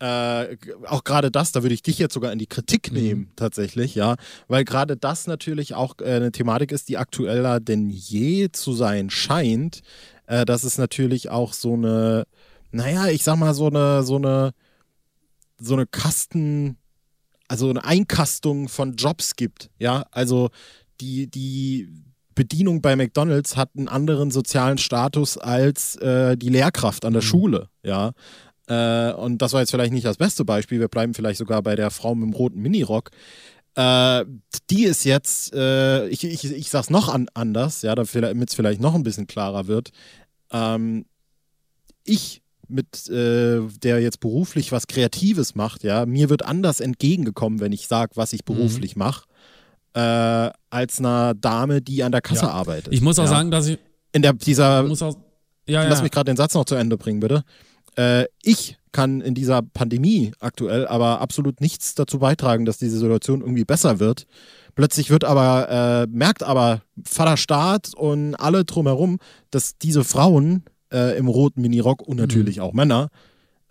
äh, 0.00 0.56
auch 0.86 1.02
gerade 1.04 1.30
das, 1.30 1.52
da 1.52 1.62
würde 1.62 1.74
ich 1.74 1.82
dich 1.82 1.98
jetzt 1.98 2.14
sogar 2.14 2.32
in 2.32 2.38
die 2.38 2.46
Kritik 2.46 2.92
Mhm. 2.92 2.98
nehmen, 2.98 3.32
tatsächlich, 3.36 3.94
ja, 3.94 4.16
weil 4.46 4.64
gerade 4.64 4.96
das 4.96 5.26
natürlich 5.26 5.74
auch 5.74 5.94
äh, 6.00 6.04
eine 6.04 6.32
Thematik 6.32 6.70
ist, 6.72 6.88
die 6.88 6.98
aktueller 6.98 7.58
denn 7.60 7.90
je 7.90 8.48
zu 8.52 8.72
sein 8.72 9.10
scheint, 9.10 9.80
äh, 10.26 10.44
dass 10.44 10.62
es 10.62 10.78
natürlich 10.78 11.30
auch 11.30 11.52
so 11.52 11.74
eine, 11.74 12.24
naja, 12.70 13.08
ich 13.08 13.24
sag 13.24 13.36
mal, 13.36 13.54
so 13.54 13.66
eine, 13.66 14.02
so 14.04 14.16
eine, 14.16 14.52
so 15.58 15.74
eine 15.74 15.86
Kasten, 15.86 16.76
also 17.48 17.70
eine 17.70 17.84
Einkastung 17.84 18.68
von 18.68 18.94
Jobs 18.94 19.34
gibt, 19.34 19.70
ja, 19.78 20.06
also 20.12 20.50
die, 21.00 21.28
die 21.28 21.88
Bedienung 22.36 22.82
bei 22.82 22.94
McDonalds 22.94 23.56
hat 23.56 23.70
einen 23.76 23.88
anderen 23.88 24.30
sozialen 24.30 24.78
Status 24.78 25.38
als 25.38 25.96
äh, 25.96 26.36
die 26.36 26.50
Lehrkraft 26.50 27.04
an 27.04 27.12
der 27.14 27.22
Mhm. 27.22 27.26
Schule, 27.26 27.68
ja. 27.82 28.12
Äh, 28.68 29.12
und 29.12 29.38
das 29.38 29.52
war 29.52 29.60
jetzt 29.60 29.70
vielleicht 29.70 29.92
nicht 29.92 30.06
das 30.06 30.16
beste 30.16 30.44
Beispiel. 30.44 30.80
Wir 30.80 30.88
bleiben 30.88 31.14
vielleicht 31.14 31.38
sogar 31.38 31.62
bei 31.62 31.74
der 31.76 31.90
Frau 31.90 32.14
mit 32.14 32.28
dem 32.28 32.34
roten 32.34 32.60
Minirock. 32.60 33.10
Äh, 33.74 34.24
die 34.70 34.84
ist 34.84 35.04
jetzt, 35.04 35.54
äh, 35.54 36.06
ich, 36.08 36.24
ich, 36.24 36.44
ich 36.44 36.70
sag's 36.70 36.90
noch 36.90 37.08
an, 37.08 37.28
anders, 37.34 37.82
ja, 37.82 37.94
damit 37.94 38.48
es 38.48 38.54
vielleicht 38.54 38.80
noch 38.80 38.94
ein 38.94 39.02
bisschen 39.02 39.26
klarer 39.26 39.66
wird. 39.66 39.90
Ähm, 40.52 41.06
ich 42.04 42.42
mit 42.70 43.08
äh, 43.08 43.60
der 43.82 44.00
jetzt 44.00 44.20
beruflich 44.20 44.72
was 44.72 44.86
Kreatives 44.86 45.54
macht, 45.54 45.84
ja, 45.84 46.04
mir 46.04 46.28
wird 46.28 46.44
anders 46.44 46.80
entgegengekommen, 46.80 47.60
wenn 47.60 47.72
ich 47.72 47.88
sage, 47.88 48.12
was 48.16 48.34
ich 48.34 48.44
beruflich 48.44 48.94
mache, 48.94 49.24
äh, 49.94 50.50
als 50.68 50.98
einer 50.98 51.34
Dame, 51.34 51.80
die 51.80 52.02
an 52.02 52.12
der 52.12 52.20
Kasse 52.20 52.46
Ja. 52.46 52.50
arbeitet. 52.50 52.92
Ich 52.92 53.00
muss 53.00 53.18
auch 53.18 53.24
ja. 53.24 53.30
sagen, 53.30 53.50
dass 53.50 53.66
ich 53.68 53.78
in 54.12 54.22
der 54.22 54.34
dieser 54.34 54.84
auch, 54.84 55.16
ja, 55.66 55.86
Lass 55.86 56.02
mich 56.02 56.10
gerade 56.10 56.30
den 56.30 56.36
Satz 56.36 56.54
noch 56.54 56.64
zu 56.64 56.74
Ende 56.74 56.96
bringen, 56.96 57.20
bitte. 57.20 57.44
Äh, 57.98 58.26
ich 58.42 58.78
kann 58.92 59.20
in 59.20 59.34
dieser 59.34 59.60
Pandemie 59.62 60.32
aktuell 60.40 60.86
aber 60.86 61.20
absolut 61.20 61.60
nichts 61.60 61.94
dazu 61.94 62.20
beitragen, 62.20 62.64
dass 62.64 62.78
diese 62.78 62.98
Situation 62.98 63.40
irgendwie 63.40 63.64
besser 63.64 63.98
wird. 64.00 64.26
Plötzlich 64.74 65.10
wird 65.10 65.24
aber, 65.24 65.68
äh, 65.68 66.06
merkt 66.10 66.42
aber 66.42 66.82
Vater 67.04 67.36
Staat 67.36 67.92
und 67.94 68.36
alle 68.36 68.64
drumherum, 68.64 69.18
dass 69.50 69.76
diese 69.76 70.04
Frauen 70.04 70.62
äh, 70.92 71.18
im 71.18 71.28
roten 71.28 71.60
Minirock 71.60 72.02
und 72.02 72.16
natürlich 72.16 72.60
auch 72.60 72.72
Männer 72.72 73.10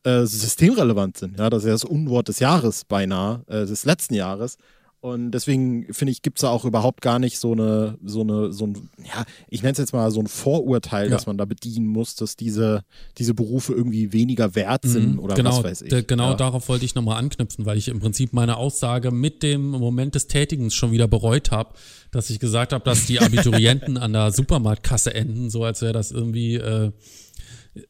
äh, 0.03 0.25
systemrelevant 0.25 1.17
sind. 1.17 1.39
Ja, 1.39 1.49
das 1.49 1.63
ist 1.63 1.67
ja 1.67 1.73
das 1.73 1.83
Unwort 1.85 2.27
des 2.27 2.39
Jahres 2.39 2.83
beinahe, 2.85 3.43
äh, 3.47 3.65
des 3.65 3.85
letzten 3.85 4.13
Jahres. 4.15 4.57
Und 4.99 5.31
deswegen 5.31 5.93
finde 5.93 6.11
ich, 6.11 6.23
gibt 6.23 6.39
es 6.39 6.41
da 6.41 6.49
auch 6.49 6.65
überhaupt 6.65 7.01
gar 7.01 7.19
nicht 7.19 7.37
so 7.37 7.51
eine, 7.51 7.99
so 8.03 8.21
eine, 8.21 8.51
so 8.51 8.65
ein, 8.65 8.89
ja, 9.05 9.25
ich 9.47 9.61
nenne 9.61 9.73
es 9.73 9.77
jetzt 9.77 9.93
mal 9.93 10.09
so 10.09 10.19
ein 10.19 10.27
Vorurteil, 10.27 11.05
ja. 11.05 11.11
das 11.11 11.27
man 11.27 11.37
da 11.37 11.45
bedienen 11.45 11.85
muss, 11.85 12.15
dass 12.15 12.35
diese, 12.35 12.83
diese 13.19 13.35
Berufe 13.35 13.73
irgendwie 13.73 14.11
weniger 14.11 14.55
wert 14.55 14.85
sind 14.85 15.13
mhm, 15.13 15.19
oder 15.19 15.35
genau, 15.35 15.57
was 15.57 15.63
weiß 15.63 15.81
ich. 15.83 16.07
Genau 16.07 16.31
ja. 16.31 16.35
darauf 16.35 16.67
wollte 16.67 16.83
ich 16.83 16.95
nochmal 16.95 17.17
anknüpfen, 17.17 17.67
weil 17.67 17.77
ich 17.77 17.89
im 17.89 17.99
Prinzip 17.99 18.33
meine 18.33 18.57
Aussage 18.57 19.11
mit 19.11 19.43
dem 19.43 19.69
Moment 19.69 20.15
des 20.15 20.27
Tätigens 20.27 20.73
schon 20.73 20.91
wieder 20.91 21.07
bereut 21.07 21.51
habe, 21.51 21.75
dass 22.09 22.31
ich 22.31 22.39
gesagt 22.39 22.73
habe, 22.73 22.83
dass 22.83 23.05
die 23.05 23.19
Abiturienten 23.21 23.97
an 23.97 24.13
der 24.13 24.31
Supermarktkasse 24.31 25.13
enden, 25.13 25.51
so 25.51 25.63
als 25.63 25.83
wäre 25.83 25.93
das 25.93 26.11
irgendwie, 26.11 26.55
äh, 26.55 26.91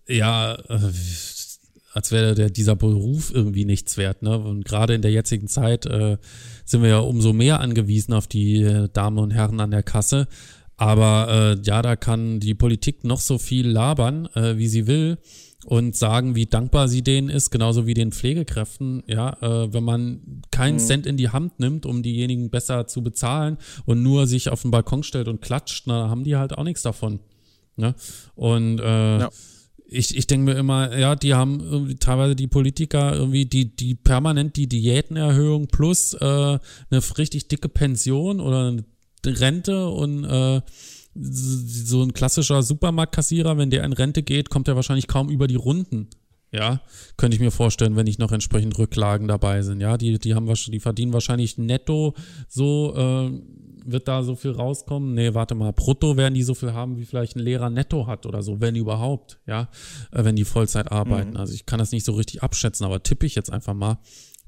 ja, 0.08 0.56
äh, 0.56 0.92
als 1.94 2.12
wäre 2.12 2.36
der, 2.36 2.50
dieser 2.50 2.76
Beruf 2.76 3.32
irgendwie 3.34 3.66
nichts 3.66 3.98
wert. 3.98 4.22
Ne? 4.22 4.38
Und 4.38 4.66
gerade 4.66 4.94
in 4.94 5.02
der 5.02 5.12
jetzigen 5.12 5.48
Zeit 5.48 5.86
äh, 5.86 6.18
sind 6.66 6.82
wir 6.82 6.90
ja 6.90 7.00
umso 7.00 7.34
mehr 7.34 7.60
angewiesen 7.60 8.14
auf 8.14 8.28
die 8.28 8.62
äh, 8.62 8.90
Damen 8.92 9.18
und 9.18 9.32
Herren 9.32 9.60
an 9.60 9.72
der 9.72 9.84
Kasse. 9.84 10.28
Aber 10.76 11.28
äh, 11.58 11.62
ja, 11.64 11.82
da 11.82 11.96
kann 11.96 12.40
die 12.40 12.54
Politik 12.54 13.04
noch 13.04 13.20
so 13.20 13.40
viel 13.40 13.68
labern, 13.68 14.28
äh, 14.36 14.58
wie 14.58 14.68
sie 14.68 14.86
will 14.86 15.18
und 15.66 15.96
sagen, 15.96 16.36
wie 16.36 16.46
dankbar 16.46 16.88
sie 16.88 17.02
denen 17.02 17.30
ist, 17.30 17.50
genauso 17.50 17.88
wie 17.88 17.96
den 17.96 18.12
Pflegekräften. 18.12 19.04
Ja, 19.08 19.36
äh, 19.42 19.74
wenn 19.74 19.84
man 19.84 20.44
keinen 20.52 20.76
mhm. 20.76 20.80
Cent 20.80 21.06
in 21.08 21.18
die 21.18 21.30
Hand 21.30 21.60
nimmt, 21.60 21.86
um 21.88 22.04
diejenigen 22.04 22.52
besser 22.52 22.86
zu 22.86 23.02
bezahlen 23.02 23.58
und 23.86 24.04
nur 24.04 24.28
sich 24.28 24.50
auf 24.50 24.62
den 24.62 24.72
Balkon 24.72 25.02
stellt 25.02 25.28
und 25.28 25.42
klatscht, 25.42 25.86
na, 25.88 26.10
haben 26.10 26.24
die 26.24 26.36
halt 26.36 26.56
auch 26.56 26.64
nichts 26.64 26.84
davon. 26.84 27.22
Ne? 27.76 27.96
Und 28.36 28.80
äh, 28.80 29.20
ja 29.20 29.30
ich, 29.90 30.18
ich 30.18 30.28
denke 30.28 30.52
mir 30.52 30.58
immer, 30.58 30.98
ja, 30.98 31.16
die 31.16 31.34
haben 31.34 31.60
irgendwie 31.62 31.96
teilweise 31.96 32.36
die 32.36 32.48
Politiker 32.48 33.14
irgendwie, 33.14 33.46
die, 33.46 33.76
die 33.76 33.96
permanent 33.96 34.56
die 34.58 34.68
Diätenerhöhung 34.68 35.68
plus 35.68 36.14
äh, 36.14 36.26
eine 36.26 37.18
richtig 37.18 37.48
dicke 37.48 37.70
Pension 37.70 38.40
oder 38.40 38.68
eine 38.68 38.84
Rente 39.26 39.88
und 39.88 40.26
äh, 40.26 40.62
so 41.20 42.04
ein 42.04 42.14
klassischer 42.14 42.62
Supermarktkassierer, 42.62 43.58
wenn 43.58 43.70
der 43.70 43.84
in 43.84 43.94
Rente 43.94 44.24
geht, 44.24 44.50
kommt 44.50 44.68
er 44.68 44.76
wahrscheinlich 44.76 45.08
kaum 45.08 45.30
über 45.30 45.48
die 45.48 45.56
Runden. 45.56 46.10
Ja, 46.58 46.82
könnte 47.18 47.36
ich 47.36 47.42
mir 47.42 47.52
vorstellen, 47.52 47.96
wenn 47.96 48.06
nicht 48.06 48.18
noch 48.18 48.32
entsprechend 48.32 48.78
Rücklagen 48.80 49.28
dabei 49.28 49.62
sind. 49.62 49.80
Ja, 49.80 49.96
die, 49.96 50.18
die 50.18 50.34
haben 50.34 50.52
die 50.52 50.80
verdienen 50.80 51.14
wahrscheinlich 51.14 51.60
netto 51.60 52.16
so 52.48 52.96
äh, 52.96 53.42
wird 53.86 54.08
da 54.08 54.24
so 54.24 54.36
viel 54.36 54.52
rauskommen? 54.52 55.14
Nee, 55.14 55.36
warte 55.36 55.54
mal, 55.54 55.72
brutto 55.72 56.18
werden 56.18 56.34
die 56.34 56.44
so 56.44 56.56
viel 56.56 56.74
haben, 56.74 56.98
wie 56.98 57.06
vielleicht 57.06 57.36
ein 57.36 57.42
Lehrer 57.42 57.70
netto 57.70 58.08
hat 58.08 58.26
oder 58.26 58.42
so, 58.42 58.60
wenn 58.60 58.76
überhaupt, 58.76 59.40
ja, 59.46 59.70
äh, 60.12 60.24
wenn 60.24 60.36
die 60.36 60.46
Vollzeit 60.46 60.92
arbeiten. 60.92 61.32
Mhm. 61.32 61.38
Also 61.38 61.54
ich 61.54 61.68
kann 61.68 61.78
das 61.78 61.92
nicht 61.92 62.06
so 62.06 62.14
richtig 62.14 62.42
abschätzen, 62.42 62.86
aber 62.86 63.04
tippe 63.04 63.28
ich 63.28 63.36
jetzt 63.36 63.52
einfach 63.52 63.76
mal, 63.76 64.00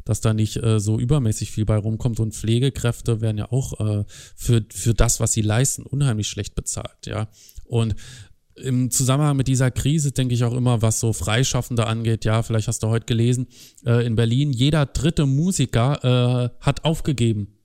dass 0.04 0.20
da 0.20 0.34
nicht 0.34 0.58
äh, 0.58 0.80
so 0.80 1.00
übermäßig 1.00 1.52
viel 1.52 1.66
bei 1.66 1.78
rumkommt 1.78 2.20
und 2.20 2.34
Pflegekräfte 2.34 3.22
werden 3.22 3.38
ja 3.38 3.52
auch 3.52 3.80
äh, 3.80 4.04
für, 4.36 4.66
für 4.74 4.96
das, 4.96 5.20
was 5.20 5.32
sie 5.32 5.42
leisten, 5.42 5.84
unheimlich 5.84 6.28
schlecht 6.28 6.56
bezahlt, 6.56 7.06
ja. 7.06 7.28
Und 7.66 7.96
im 8.62 8.92
Zusammenhang 8.92 9.38
mit 9.38 9.48
dieser 9.48 9.72
Krise 9.72 10.12
denke 10.12 10.34
ich 10.34 10.44
auch 10.44 10.54
immer, 10.54 10.82
was 10.82 11.00
so 11.00 11.14
Freischaffende 11.14 11.88
angeht. 11.88 12.26
Ja, 12.26 12.44
vielleicht 12.44 12.68
hast 12.68 12.84
du 12.84 12.88
heute 12.88 13.06
gelesen, 13.06 13.48
äh, 13.86 14.06
in 14.06 14.16
Berlin, 14.16 14.54
jeder 14.54 14.86
dritte 14.86 15.26
Musiker 15.26 16.52
äh, 16.62 16.66
hat 16.66 16.86
aufgegeben. 16.86 17.56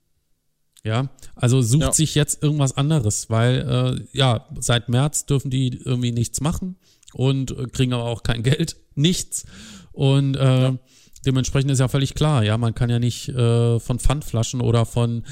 Ja, 0.83 1.09
also 1.35 1.63
sucht 1.63 1.81
ja. 1.81 1.91
sich 1.93 2.13
jetzt 2.13 2.43
irgendwas 2.43 2.77
anderes, 2.77 3.29
weil 3.31 4.05
äh, 4.13 4.17
ja, 4.17 4.47
seit 4.59 4.87
März 4.87 5.25
dürfen 5.25 5.49
die 5.49 5.81
irgendwie 5.83 6.11
nichts 6.11 6.41
machen 6.41 6.75
und 7.13 7.51
äh, 7.57 7.65
kriegen 7.67 7.93
aber 7.93 8.05
auch 8.05 8.21
kein 8.21 8.43
Geld, 8.43 8.75
nichts. 8.93 9.45
Und 9.93 10.35
äh, 10.35 10.61
ja. 10.61 10.77
dementsprechend 11.25 11.71
ist 11.71 11.79
ja 11.79 11.87
völlig 11.87 12.13
klar, 12.13 12.43
ja, 12.43 12.57
man 12.59 12.75
kann 12.75 12.91
ja 12.91 12.99
nicht 12.99 13.29
äh, 13.29 13.79
von 13.79 13.97
Pfandflaschen 13.97 14.61
oder 14.61 14.85
von, 14.85 15.23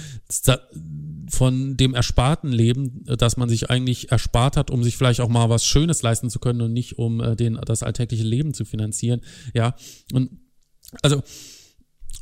von 1.30 1.78
dem 1.78 1.94
ersparten 1.94 2.52
Leben, 2.52 3.04
das 3.06 3.38
man 3.38 3.50
sich 3.50 3.70
eigentlich 3.70 4.12
erspart 4.12 4.58
hat, 4.58 4.72
um 4.72 4.84
sich 4.84 4.98
vielleicht 4.98 5.22
auch 5.22 5.30
mal 5.30 5.50
was 5.50 5.66
Schönes 5.66 6.02
leisten 6.02 6.30
zu 6.30 6.40
können 6.40 6.62
und 6.62 6.74
nicht 6.74 6.98
um 6.98 7.22
äh, 7.22 7.36
den, 7.36 7.60
das 7.66 7.84
alltägliche 7.84 8.24
Leben 8.24 8.54
zu 8.54 8.66
finanzieren. 8.66 9.22
Ja, 9.54 9.76
und 10.12 10.32
also 11.02 11.22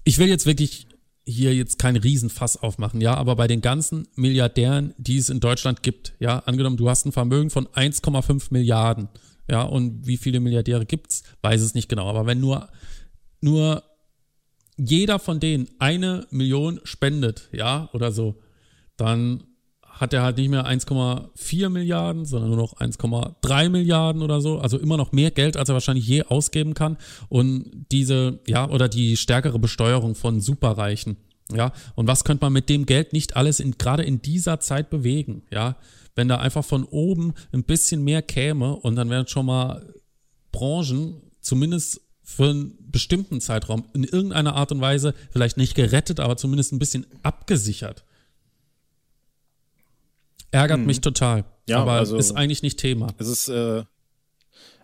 ich 0.03 0.17
will 0.17 0.27
jetzt 0.27 0.45
wirklich 0.45 0.87
hier 1.23 1.53
jetzt 1.55 1.77
kein 1.77 1.95
Riesenfass 1.95 2.57
aufmachen, 2.57 2.99
ja, 2.99 3.13
aber 3.13 3.35
bei 3.35 3.47
den 3.47 3.61
ganzen 3.61 4.07
Milliardären, 4.15 4.93
die 4.97 5.17
es 5.17 5.29
in 5.29 5.39
Deutschland 5.39 5.83
gibt, 5.83 6.13
ja, 6.19 6.39
angenommen, 6.39 6.77
du 6.77 6.89
hast 6.89 7.05
ein 7.05 7.11
Vermögen 7.11 7.49
von 7.49 7.67
1,5 7.67 8.47
Milliarden, 8.49 9.07
ja, 9.49 9.61
und 9.61 10.07
wie 10.07 10.17
viele 10.17 10.39
Milliardäre 10.39 10.85
gibt's, 10.85 11.23
weiß 11.41 11.61
es 11.61 11.75
nicht 11.75 11.89
genau, 11.89 12.07
aber 12.07 12.25
wenn 12.25 12.39
nur, 12.39 12.69
nur 13.39 13.83
jeder 14.77 15.19
von 15.19 15.39
denen 15.39 15.69
eine 15.77 16.25
Million 16.31 16.79
spendet, 16.83 17.49
ja, 17.51 17.89
oder 17.93 18.11
so, 18.11 18.40
dann 19.01 19.43
hat 20.01 20.13
er 20.13 20.23
halt 20.23 20.37
nicht 20.37 20.49
mehr 20.49 20.65
1,4 20.65 21.69
Milliarden, 21.69 22.25
sondern 22.25 22.49
nur 22.49 22.57
noch 22.57 22.77
1,3 22.77 23.69
Milliarden 23.69 24.23
oder 24.23 24.41
so. 24.41 24.59
Also 24.59 24.79
immer 24.79 24.97
noch 24.97 25.11
mehr 25.11 25.29
Geld, 25.29 25.57
als 25.57 25.69
er 25.69 25.73
wahrscheinlich 25.73 26.07
je 26.07 26.23
ausgeben 26.23 26.73
kann. 26.73 26.97
Und 27.29 27.85
diese, 27.91 28.39
ja, 28.47 28.67
oder 28.69 28.89
die 28.89 29.15
stärkere 29.15 29.59
Besteuerung 29.59 30.15
von 30.15 30.41
Superreichen. 30.41 31.17
Ja, 31.53 31.73
und 31.95 32.07
was 32.07 32.23
könnte 32.23 32.45
man 32.45 32.53
mit 32.53 32.69
dem 32.69 32.85
Geld 32.85 33.13
nicht 33.13 33.35
alles 33.35 33.59
in, 33.59 33.77
gerade 33.77 34.03
in 34.03 34.21
dieser 34.21 34.59
Zeit 34.59 34.89
bewegen? 34.89 35.43
Ja, 35.51 35.75
wenn 36.15 36.27
da 36.27 36.37
einfach 36.37 36.65
von 36.65 36.83
oben 36.85 37.33
ein 37.51 37.63
bisschen 37.63 38.03
mehr 38.03 38.21
käme 38.21 38.75
und 38.75 38.95
dann 38.95 39.09
wären 39.09 39.27
schon 39.27 39.45
mal 39.45 39.93
Branchen, 40.51 41.21
zumindest 41.41 42.01
für 42.23 42.49
einen 42.49 42.77
bestimmten 42.91 43.41
Zeitraum, 43.41 43.85
in 43.93 44.03
irgendeiner 44.03 44.55
Art 44.55 44.71
und 44.71 44.81
Weise 44.81 45.13
vielleicht 45.31 45.57
nicht 45.57 45.75
gerettet, 45.75 46.19
aber 46.19 46.37
zumindest 46.37 46.71
ein 46.71 46.79
bisschen 46.79 47.05
abgesichert. 47.23 48.05
Ärgert 50.51 50.79
hm. 50.79 50.85
mich 50.85 51.01
total. 51.01 51.45
Ja, 51.67 51.79
aber 51.79 51.93
also, 51.93 52.17
ist 52.17 52.33
eigentlich 52.33 52.61
nicht 52.61 52.77
Thema. 52.77 53.07
Es 53.17 53.27
ist, 53.27 53.47
äh, 53.47 53.83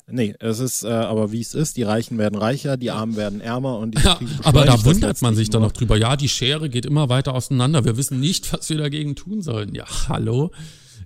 nee, 0.08 0.34
es 0.40 0.60
ist 0.60 0.84
äh, 0.84 0.88
aber 0.88 1.32
wie 1.32 1.42
es 1.42 1.54
ist, 1.54 1.76
die 1.78 1.84
Reichen 1.84 2.18
werden 2.18 2.40
reicher, 2.40 2.78
die 2.78 2.92
Armen 2.92 3.16
werden 3.16 3.42
ärmer 3.42 3.78
und 3.78 3.98
die 3.98 4.04
ja, 4.04 4.20
Aber 4.44 4.66
da 4.66 4.84
wundert 4.86 5.22
man 5.22 5.36
sich 5.36 5.50
dann 5.50 5.62
noch 5.62 5.74
drüber. 5.74 5.98
Ja, 5.98 6.16
die 6.16 6.30
Schere 6.30 6.70
geht 6.70 6.86
immer 6.86 7.10
weiter 7.10 7.34
auseinander. 7.34 7.84
Wir 7.84 7.98
wissen 7.98 8.20
nicht, 8.20 8.52
was 8.58 8.70
wir 8.70 8.78
dagegen 8.78 9.16
tun 9.16 9.42
sollen. 9.42 9.76
Ja, 9.76 9.86
hallo. 10.08 10.52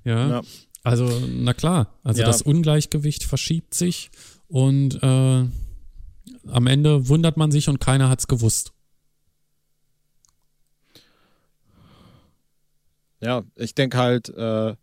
Ja. 0.03 0.29
ja. 0.29 0.41
Also, 0.83 1.09
na 1.29 1.53
klar. 1.53 1.99
Also 2.03 2.21
ja. 2.21 2.27
das 2.27 2.41
Ungleichgewicht 2.41 3.23
verschiebt 3.23 3.73
sich 3.73 4.09
und 4.47 5.01
äh, 5.01 5.45
am 6.47 6.67
Ende 6.67 7.07
wundert 7.07 7.37
man 7.37 7.51
sich 7.51 7.69
und 7.69 7.79
keiner 7.79 8.09
hat 8.09 8.19
es 8.19 8.27
gewusst. 8.27 8.73
Ja, 13.21 13.43
ich 13.55 13.75
denke 13.75 13.97
halt, 13.97 14.29
äh, 14.29 14.75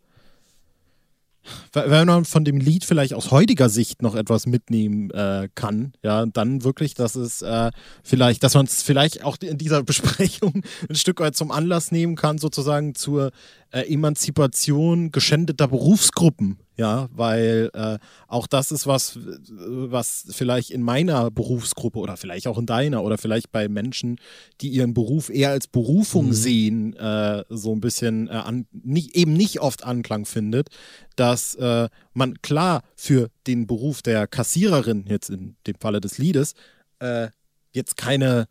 wenn 1.73 2.07
man 2.07 2.25
von 2.25 2.43
dem 2.43 2.57
Lied 2.57 2.85
vielleicht 2.85 3.13
aus 3.13 3.31
heutiger 3.31 3.69
Sicht 3.69 4.01
noch 4.01 4.15
etwas 4.15 4.45
mitnehmen 4.45 5.09
äh, 5.11 5.49
kann, 5.55 5.93
ja, 6.03 6.25
dann 6.25 6.63
wirklich, 6.63 6.93
dass 6.93 7.15
es 7.15 7.41
äh, 7.41 7.71
vielleicht, 8.03 8.43
dass 8.43 8.53
man 8.53 8.65
es 8.65 8.83
vielleicht 8.83 9.23
auch 9.23 9.37
in 9.41 9.57
dieser 9.57 9.83
Besprechung 9.89 10.63
ein 10.87 10.95
Stück 10.95 11.19
weit 11.19 11.35
zum 11.35 11.51
Anlass 11.51 11.91
nehmen 11.91 12.15
kann, 12.15 12.37
sozusagen 12.37 12.95
zur 12.95 13.31
äh, 13.71 13.81
Emanzipation 13.81 15.11
geschändeter 15.11 15.67
Berufsgruppen, 15.67 16.57
ja, 16.75 17.07
weil 17.13 17.69
äh, 17.73 17.97
auch 18.27 18.47
das 18.47 18.71
ist 18.71 18.87
was, 18.87 19.19
was 19.47 20.25
vielleicht 20.31 20.71
in 20.71 20.81
meiner 20.81 21.29
Berufsgruppe 21.29 21.99
oder 21.99 22.17
vielleicht 22.17 22.47
auch 22.47 22.57
in 22.57 22.65
deiner 22.65 23.03
oder 23.03 23.17
vielleicht 23.17 23.51
bei 23.51 23.67
Menschen, 23.67 24.19
die 24.61 24.69
ihren 24.69 24.93
Beruf 24.93 25.29
eher 25.29 25.49
als 25.49 25.67
Berufung 25.67 26.27
mhm. 26.27 26.33
sehen, 26.33 26.95
äh, 26.95 27.43
so 27.49 27.73
ein 27.73 27.81
bisschen 27.81 28.27
äh, 28.27 28.31
an, 28.31 28.65
nicht, 28.71 29.15
eben 29.15 29.33
nicht 29.33 29.59
oft 29.59 29.83
Anklang 29.83 30.25
findet, 30.25 30.69
dass 31.15 31.55
äh, 31.55 31.89
man 32.13 32.41
klar 32.41 32.81
für 32.95 33.29
den 33.45 33.67
Beruf 33.67 34.01
der 34.01 34.25
Kassiererin, 34.27 35.05
jetzt 35.07 35.29
in 35.29 35.55
dem 35.67 35.75
Falle 35.79 36.01
des 36.01 36.17
Liedes, 36.17 36.53
äh, 36.99 37.27
jetzt 37.71 37.97
keine 37.97 38.47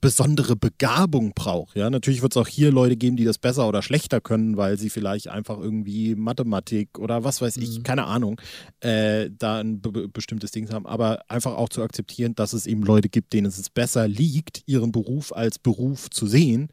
besondere 0.00 0.56
Begabung 0.56 1.32
braucht. 1.34 1.76
Ja, 1.76 1.90
natürlich 1.90 2.22
wird 2.22 2.32
es 2.32 2.36
auch 2.36 2.48
hier 2.48 2.70
Leute 2.70 2.96
geben, 2.96 3.16
die 3.16 3.24
das 3.24 3.38
besser 3.38 3.68
oder 3.68 3.82
schlechter 3.82 4.20
können, 4.20 4.56
weil 4.56 4.78
sie 4.78 4.90
vielleicht 4.90 5.28
einfach 5.28 5.58
irgendwie 5.58 6.14
Mathematik 6.14 6.98
oder 6.98 7.24
was 7.24 7.40
weiß 7.40 7.56
ich, 7.58 7.78
mhm. 7.78 7.82
keine 7.82 8.04
Ahnung, 8.04 8.40
äh, 8.80 9.30
da 9.36 9.60
ein 9.60 9.80
bestimmtes 10.12 10.50
Ding 10.50 10.70
haben. 10.70 10.86
Aber 10.86 11.22
einfach 11.28 11.54
auch 11.54 11.68
zu 11.68 11.82
akzeptieren, 11.82 12.34
dass 12.34 12.52
es 12.52 12.66
eben 12.66 12.82
Leute 12.82 13.08
gibt, 13.08 13.32
denen 13.32 13.46
es 13.46 13.70
besser 13.70 14.08
liegt, 14.08 14.62
ihren 14.66 14.92
Beruf 14.92 15.32
als 15.32 15.58
Beruf 15.58 16.10
zu 16.10 16.26
sehen, 16.26 16.68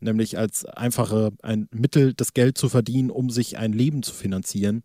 nämlich 0.00 0.38
als 0.38 0.64
einfache 0.64 1.32
ein 1.42 1.68
Mittel, 1.72 2.14
das 2.14 2.34
Geld 2.34 2.58
zu 2.58 2.68
verdienen, 2.68 3.10
um 3.10 3.30
sich 3.30 3.58
ein 3.58 3.72
Leben 3.72 4.02
zu 4.02 4.12
finanzieren 4.12 4.82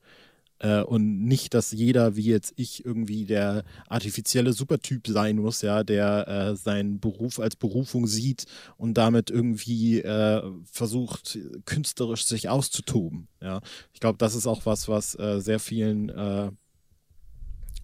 äh, 0.60 0.82
und 0.82 1.26
nicht, 1.26 1.54
dass 1.54 1.72
jeder, 1.72 2.16
wie 2.16 2.24
jetzt 2.24 2.54
ich, 2.56 2.84
irgendwie 2.84 3.26
der 3.26 3.64
artifizielle 3.88 4.54
Supertyp 4.54 5.08
sein 5.08 5.38
muss, 5.38 5.62
ja, 5.62 5.84
der 5.84 6.28
äh, 6.28 6.56
seinen 6.56 7.00
Beruf 7.00 7.40
als 7.40 7.56
Berufung 7.56 8.08
sieht 8.08 8.46
und 8.78 8.96
damit 8.96 9.30
irgendwie 9.30 10.02
äh, 10.02 10.42
versucht, 10.66 11.38
künstlerisch 11.66 12.26
sich 12.26 12.50
auszutoben. 12.50 13.28
Ja. 13.42 13.62
Ich 13.94 14.00
glaube, 14.00 14.18
das 14.18 14.34
ist 14.34 14.48
auch 14.48 14.66
was, 14.66 14.88
was 14.88 15.18
äh, 15.20 15.40
sehr 15.40 15.60
vielen 15.60 16.10
äh, 16.10 16.52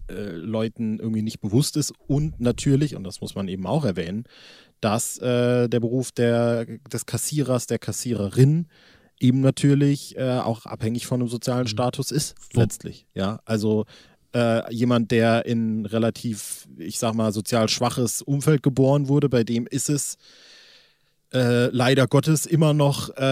Leuten 0.08 0.98
irgendwie 0.98 1.22
nicht 1.22 1.40
bewusst 1.40 1.78
ist. 1.78 1.94
Und 2.06 2.38
natürlich, 2.38 2.94
und 2.94 3.04
das 3.04 3.22
muss 3.22 3.34
man 3.34 3.48
eben 3.48 3.66
auch 3.66 3.86
erwähnen, 3.86 4.24
dass 4.82 5.14
der 5.14 5.66
Beruf 5.66 6.12
der, 6.12 6.66
des 6.92 7.06
Kassierers, 7.06 7.66
der 7.66 7.78
Kassiererin 7.78 8.66
eben 9.24 9.40
natürlich 9.40 10.16
äh, 10.16 10.38
auch 10.38 10.66
abhängig 10.66 11.06
von 11.06 11.20
dem 11.20 11.28
sozialen 11.28 11.62
mhm. 11.62 11.68
Status 11.68 12.10
ist, 12.10 12.34
letztlich. 12.52 13.06
Ja, 13.14 13.40
also 13.46 13.86
äh, 14.34 14.72
jemand, 14.72 15.10
der 15.10 15.46
in 15.46 15.86
relativ, 15.86 16.68
ich 16.76 16.98
sag 16.98 17.14
mal, 17.14 17.32
sozial 17.32 17.68
schwaches 17.68 18.20
Umfeld 18.20 18.62
geboren 18.62 19.08
wurde, 19.08 19.28
bei 19.28 19.42
dem 19.42 19.66
ist 19.66 19.88
es 19.88 20.18
äh, 21.32 21.66
leider 21.68 22.06
Gottes 22.06 22.44
immer 22.44 22.74
noch 22.74 23.08
äh, 23.16 23.22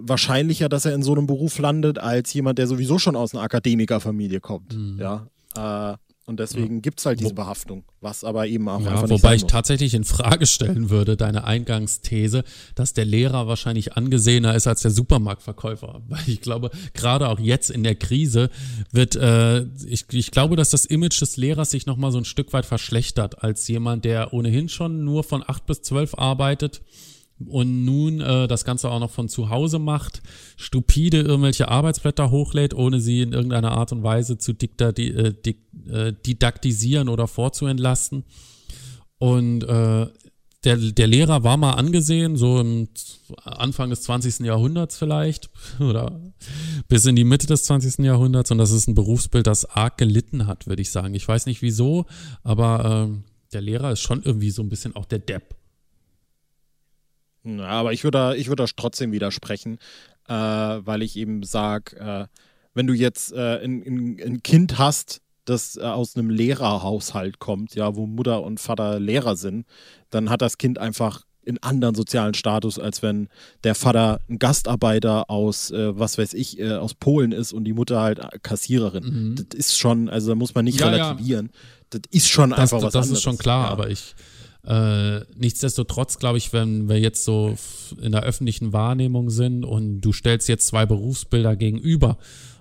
wahrscheinlicher, 0.00 0.68
dass 0.68 0.84
er 0.84 0.94
in 0.94 1.02
so 1.02 1.12
einem 1.12 1.26
Beruf 1.26 1.58
landet, 1.58 1.98
als 1.98 2.32
jemand, 2.34 2.58
der 2.58 2.66
sowieso 2.66 2.98
schon 2.98 3.14
aus 3.16 3.32
einer 3.32 3.42
Akademikerfamilie 3.44 4.40
kommt. 4.40 4.74
Mhm. 4.74 4.98
Ja. 5.00 5.26
Äh, 5.94 5.96
und 6.28 6.38
deswegen 6.38 6.76
ja. 6.76 6.80
gibt 6.80 7.00
es 7.00 7.06
halt 7.06 7.20
diese 7.20 7.32
Behaftung, 7.32 7.84
was 8.02 8.22
aber 8.22 8.46
eben 8.46 8.68
auch 8.68 8.82
ja, 8.82 8.90
einfach 8.90 9.08
Wobei 9.08 9.34
ich 9.34 9.44
tatsächlich 9.44 9.94
in 9.94 10.04
Frage 10.04 10.46
stellen 10.46 10.90
würde, 10.90 11.16
deine 11.16 11.44
Eingangsthese, 11.44 12.44
dass 12.74 12.92
der 12.92 13.06
Lehrer 13.06 13.48
wahrscheinlich 13.48 13.94
angesehener 13.94 14.54
ist 14.54 14.66
als 14.66 14.82
der 14.82 14.90
Supermarktverkäufer. 14.90 16.02
Weil 16.08 16.20
ich 16.26 16.42
glaube, 16.42 16.70
gerade 16.92 17.28
auch 17.28 17.40
jetzt 17.40 17.70
in 17.70 17.82
der 17.82 17.94
Krise 17.94 18.50
wird, 18.92 19.16
äh, 19.16 19.62
ich, 19.86 20.04
ich 20.12 20.30
glaube, 20.30 20.56
dass 20.56 20.68
das 20.68 20.84
Image 20.84 21.18
des 21.18 21.38
Lehrers 21.38 21.70
sich 21.70 21.86
nochmal 21.86 22.12
so 22.12 22.18
ein 22.18 22.26
Stück 22.26 22.52
weit 22.52 22.66
verschlechtert, 22.66 23.42
als 23.42 23.66
jemand, 23.66 24.04
der 24.04 24.34
ohnehin 24.34 24.68
schon 24.68 25.04
nur 25.04 25.24
von 25.24 25.42
acht 25.46 25.64
bis 25.64 25.80
zwölf 25.80 26.14
arbeitet 26.14 26.82
und 27.46 27.84
nun 27.84 28.20
äh, 28.20 28.48
das 28.48 28.64
Ganze 28.64 28.90
auch 28.90 29.00
noch 29.00 29.10
von 29.10 29.28
zu 29.28 29.50
Hause 29.50 29.78
macht, 29.78 30.22
stupide 30.56 31.20
irgendwelche 31.20 31.68
Arbeitsblätter 31.68 32.30
hochlädt, 32.30 32.74
ohne 32.74 33.00
sie 33.00 33.22
in 33.22 33.32
irgendeiner 33.32 33.72
Art 33.72 33.92
und 33.92 34.02
Weise 34.02 34.38
zu 34.38 34.52
diktati 34.52 35.08
äh, 35.08 35.32
dik 35.32 35.58
äh, 35.88 36.12
didaktisieren 36.26 37.08
oder 37.08 37.28
vorzuentlasten. 37.28 38.24
Und 39.18 39.64
äh, 39.64 40.06
der, 40.64 40.76
der 40.76 41.06
Lehrer 41.06 41.44
war 41.44 41.56
mal 41.56 41.74
angesehen, 41.74 42.36
so 42.36 42.60
im 42.60 42.88
Anfang 43.44 43.90
des 43.90 44.02
20. 44.02 44.40
Jahrhunderts 44.40 44.98
vielleicht 44.98 45.50
oder 45.80 46.20
bis 46.88 47.06
in 47.06 47.14
die 47.14 47.24
Mitte 47.24 47.46
des 47.46 47.62
20. 47.64 48.04
Jahrhunderts. 48.04 48.50
Und 48.50 48.58
das 48.58 48.72
ist 48.72 48.88
ein 48.88 48.94
Berufsbild, 48.94 49.46
das 49.46 49.64
arg 49.64 49.98
gelitten 49.98 50.46
hat, 50.46 50.66
würde 50.66 50.82
ich 50.82 50.90
sagen. 50.90 51.14
Ich 51.14 51.26
weiß 51.26 51.46
nicht 51.46 51.62
wieso, 51.62 52.06
aber 52.42 53.08
äh, 53.08 53.30
der 53.52 53.60
Lehrer 53.60 53.92
ist 53.92 54.00
schon 54.00 54.22
irgendwie 54.22 54.50
so 54.50 54.62
ein 54.62 54.68
bisschen 54.68 54.96
auch 54.96 55.04
der 55.04 55.20
Depp. 55.20 55.54
Aber 57.60 57.92
ich 57.92 58.04
würde 58.04 58.36
ich 58.36 58.48
würd 58.48 58.76
trotzdem 58.76 59.12
widersprechen, 59.12 59.78
äh, 60.28 60.32
weil 60.32 61.02
ich 61.02 61.16
eben 61.16 61.42
sage, 61.42 61.96
äh, 61.96 62.26
wenn 62.74 62.86
du 62.86 62.94
jetzt 62.94 63.32
äh, 63.32 63.62
ein, 63.62 64.18
ein, 64.20 64.42
Kind 64.42 64.78
hast, 64.78 65.20
das 65.44 65.76
äh, 65.76 65.80
aus 65.80 66.16
einem 66.16 66.30
Lehrerhaushalt 66.30 67.38
kommt, 67.38 67.74
ja, 67.74 67.96
wo 67.96 68.06
Mutter 68.06 68.42
und 68.42 68.60
Vater 68.60 69.00
Lehrer 69.00 69.36
sind, 69.36 69.66
dann 70.10 70.30
hat 70.30 70.42
das 70.42 70.58
Kind 70.58 70.78
einfach 70.78 71.24
einen 71.48 71.58
anderen 71.62 71.94
sozialen 71.94 72.34
Status, 72.34 72.78
als 72.78 73.02
wenn 73.02 73.28
der 73.64 73.74
Vater 73.74 74.20
ein 74.28 74.38
Gastarbeiter 74.38 75.30
aus, 75.30 75.70
äh, 75.70 75.98
was 75.98 76.18
weiß 76.18 76.34
ich, 76.34 76.60
äh, 76.60 76.72
aus 76.74 76.94
Polen 76.94 77.32
ist 77.32 77.52
und 77.52 77.64
die 77.64 77.72
Mutter 77.72 78.00
halt 78.00 78.20
Kassiererin. 78.42 79.04
Mhm. 79.04 79.34
Das 79.36 79.58
ist 79.58 79.78
schon, 79.78 80.08
also 80.08 80.28
da 80.28 80.34
muss 80.34 80.54
man 80.54 80.64
nicht 80.64 80.80
ja, 80.80 80.88
relativieren. 80.88 81.46
Ja. 81.46 81.58
Das 81.90 82.02
ist 82.10 82.28
schon 82.28 82.50
das, 82.50 82.58
einfach 82.58 82.78
das, 82.78 82.84
was 82.84 82.92
Das 82.92 83.02
anderes. 83.04 83.18
ist 83.18 83.22
schon 83.24 83.38
klar, 83.38 83.66
ja. 83.66 83.70
aber 83.70 83.90
ich 83.90 84.14
äh, 84.68 85.20
nichtsdestotrotz 85.34 86.18
glaube 86.18 86.36
ich, 86.36 86.52
wenn 86.52 86.90
wir 86.90 87.00
jetzt 87.00 87.24
so 87.24 87.56
in 88.02 88.12
der 88.12 88.22
öffentlichen 88.22 88.74
Wahrnehmung 88.74 89.30
sind 89.30 89.64
und 89.64 90.02
du 90.02 90.12
stellst 90.12 90.46
jetzt 90.46 90.66
zwei 90.66 90.84
Berufsbilder 90.84 91.56
gegenüber 91.56 92.18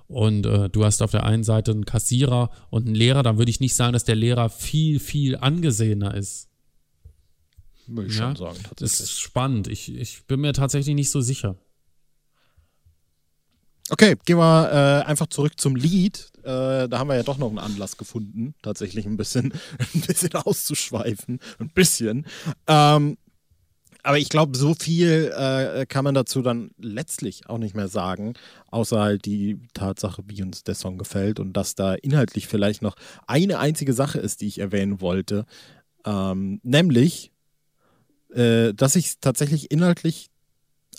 und 0.07 0.45
äh, 0.45 0.69
du 0.69 0.85
hast 0.85 1.01
auf 1.01 1.11
der 1.11 1.25
einen 1.25 1.43
Seite 1.43 1.71
einen 1.71 1.83
Kassierer 1.83 2.49
und 2.69 2.85
einen 2.85 2.95
Lehrer, 2.95 3.23
dann 3.23 3.37
würde 3.37 3.51
ich 3.51 3.59
nicht 3.59 3.75
sagen, 3.75 3.91
dass 3.91 4.05
der 4.05 4.15
Lehrer 4.15 4.49
viel, 4.49 5.01
viel 5.01 5.35
angesehener 5.35 6.15
ist. 6.15 6.47
Würde 7.87 8.09
ich 8.09 8.17
ja? 8.17 8.27
schon 8.27 8.35
sagen. 8.37 8.59
Das 8.77 9.01
ist 9.01 9.19
spannend. 9.19 9.67
Ich, 9.67 9.93
ich 9.93 10.25
bin 10.27 10.39
mir 10.39 10.53
tatsächlich 10.53 10.95
nicht 10.95 11.11
so 11.11 11.19
sicher. 11.19 11.57
Okay, 13.89 14.15
gehen 14.25 14.37
wir 14.37 14.71
äh, 14.71 15.07
einfach 15.07 15.27
zurück 15.27 15.53
zum 15.59 15.75
Lied. 15.75 16.29
Äh, 16.43 16.89
da 16.89 16.99
haben 16.99 17.07
wir 17.09 17.15
ja 17.15 17.23
doch 17.23 17.37
noch 17.37 17.49
einen 17.49 17.59
Anlass 17.59 17.97
gefunden, 17.97 18.53
tatsächlich 18.61 19.05
ein 19.05 19.17
bisschen, 19.17 19.53
ein 19.95 20.01
bisschen 20.01 20.33
auszuschweifen. 20.33 21.39
Ein 21.59 21.69
bisschen. 21.69 22.25
Ähm, 22.67 23.17
aber 24.03 24.17
ich 24.19 24.29
glaube, 24.29 24.57
so 24.57 24.73
viel 24.73 25.33
äh, 25.35 25.85
kann 25.85 26.05
man 26.05 26.15
dazu 26.15 26.41
dann 26.41 26.71
letztlich 26.77 27.49
auch 27.49 27.57
nicht 27.57 27.75
mehr 27.75 27.89
sagen, 27.89 28.35
außer 28.71 28.99
halt 28.99 29.25
die 29.25 29.59
Tatsache, 29.73 30.23
wie 30.27 30.43
uns 30.43 30.63
der 30.63 30.75
Song 30.75 30.97
gefällt 30.97 31.39
und 31.41 31.53
dass 31.53 31.75
da 31.75 31.93
inhaltlich 31.93 32.47
vielleicht 32.47 32.81
noch 32.81 32.95
eine 33.25 33.59
einzige 33.59 33.91
Sache 33.93 34.19
ist, 34.19 34.39
die 34.39 34.47
ich 34.47 34.59
erwähnen 34.59 35.01
wollte. 35.01 35.45
Ähm, 36.05 36.61
nämlich, 36.63 37.33
äh, 38.33 38.73
dass 38.73 38.95
ich 38.95 39.19
tatsächlich 39.19 39.71
inhaltlich 39.71 40.29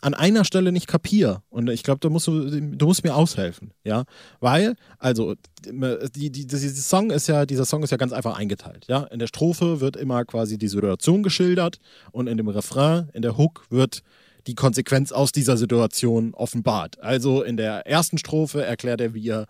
an 0.03 0.15
einer 0.15 0.45
Stelle 0.45 0.73
nicht 0.73 0.87
kapiere. 0.87 1.43
Und 1.51 1.69
ich 1.69 1.83
glaube, 1.83 2.01
da 2.01 2.09
musst 2.09 2.27
du, 2.27 2.33
musst 2.33 3.05
mir 3.05 3.15
aushelfen, 3.15 3.73
ja. 3.85 4.05
Weil, 4.41 4.77
also, 4.99 5.35
die, 5.65 6.31
die, 6.31 6.47
die, 6.47 6.69
Song 6.69 7.11
ist 7.11 7.29
ja, 7.29 7.47
dieser 7.47 7.65
Song 7.65 7.83
ist 7.83 7.91
ja 7.91 7.97
ganz 7.97 8.13
einfach 8.13 8.37
eingeteilt, 8.37 8.87
ja. 8.89 9.05
In 9.05 9.19
der 9.19 9.27
Strophe 9.27 9.81
wird 9.81 9.97
immer 9.97 10.25
quasi 10.25 10.59
die 10.59 10.69
Situation 10.69 11.23
geschildert 11.23 11.79
und 12.13 12.27
in 12.27 12.37
dem 12.37 12.49
Refrain, 12.49 13.09
in 13.13 13.23
der 13.23 13.37
Hook 13.37 13.67
wird 13.71 14.03
die 14.47 14.55
Konsequenz 14.55 15.13
aus 15.13 15.33
dieser 15.33 15.57
Situation 15.57 16.33
offenbart. 16.35 17.01
Also 17.03 17.43
in 17.43 17.57
der 17.57 17.87
ersten 17.87 18.19
Strophe 18.19 18.65
erklärt 18.65 19.01
er, 19.01 19.15
wie 19.15 19.29
er 19.29 19.47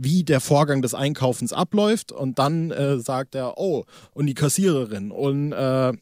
wie 0.00 0.22
der 0.22 0.40
Vorgang 0.40 0.80
des 0.80 0.94
Einkaufens 0.94 1.52
abläuft 1.52 2.12
und 2.12 2.38
dann 2.38 2.70
äh, 2.70 3.00
sagt 3.00 3.34
er, 3.34 3.58
oh, 3.58 3.84
und 4.14 4.26
die 4.26 4.34
Kassiererin 4.34 5.10
und 5.10 5.52
äh, 5.52 5.92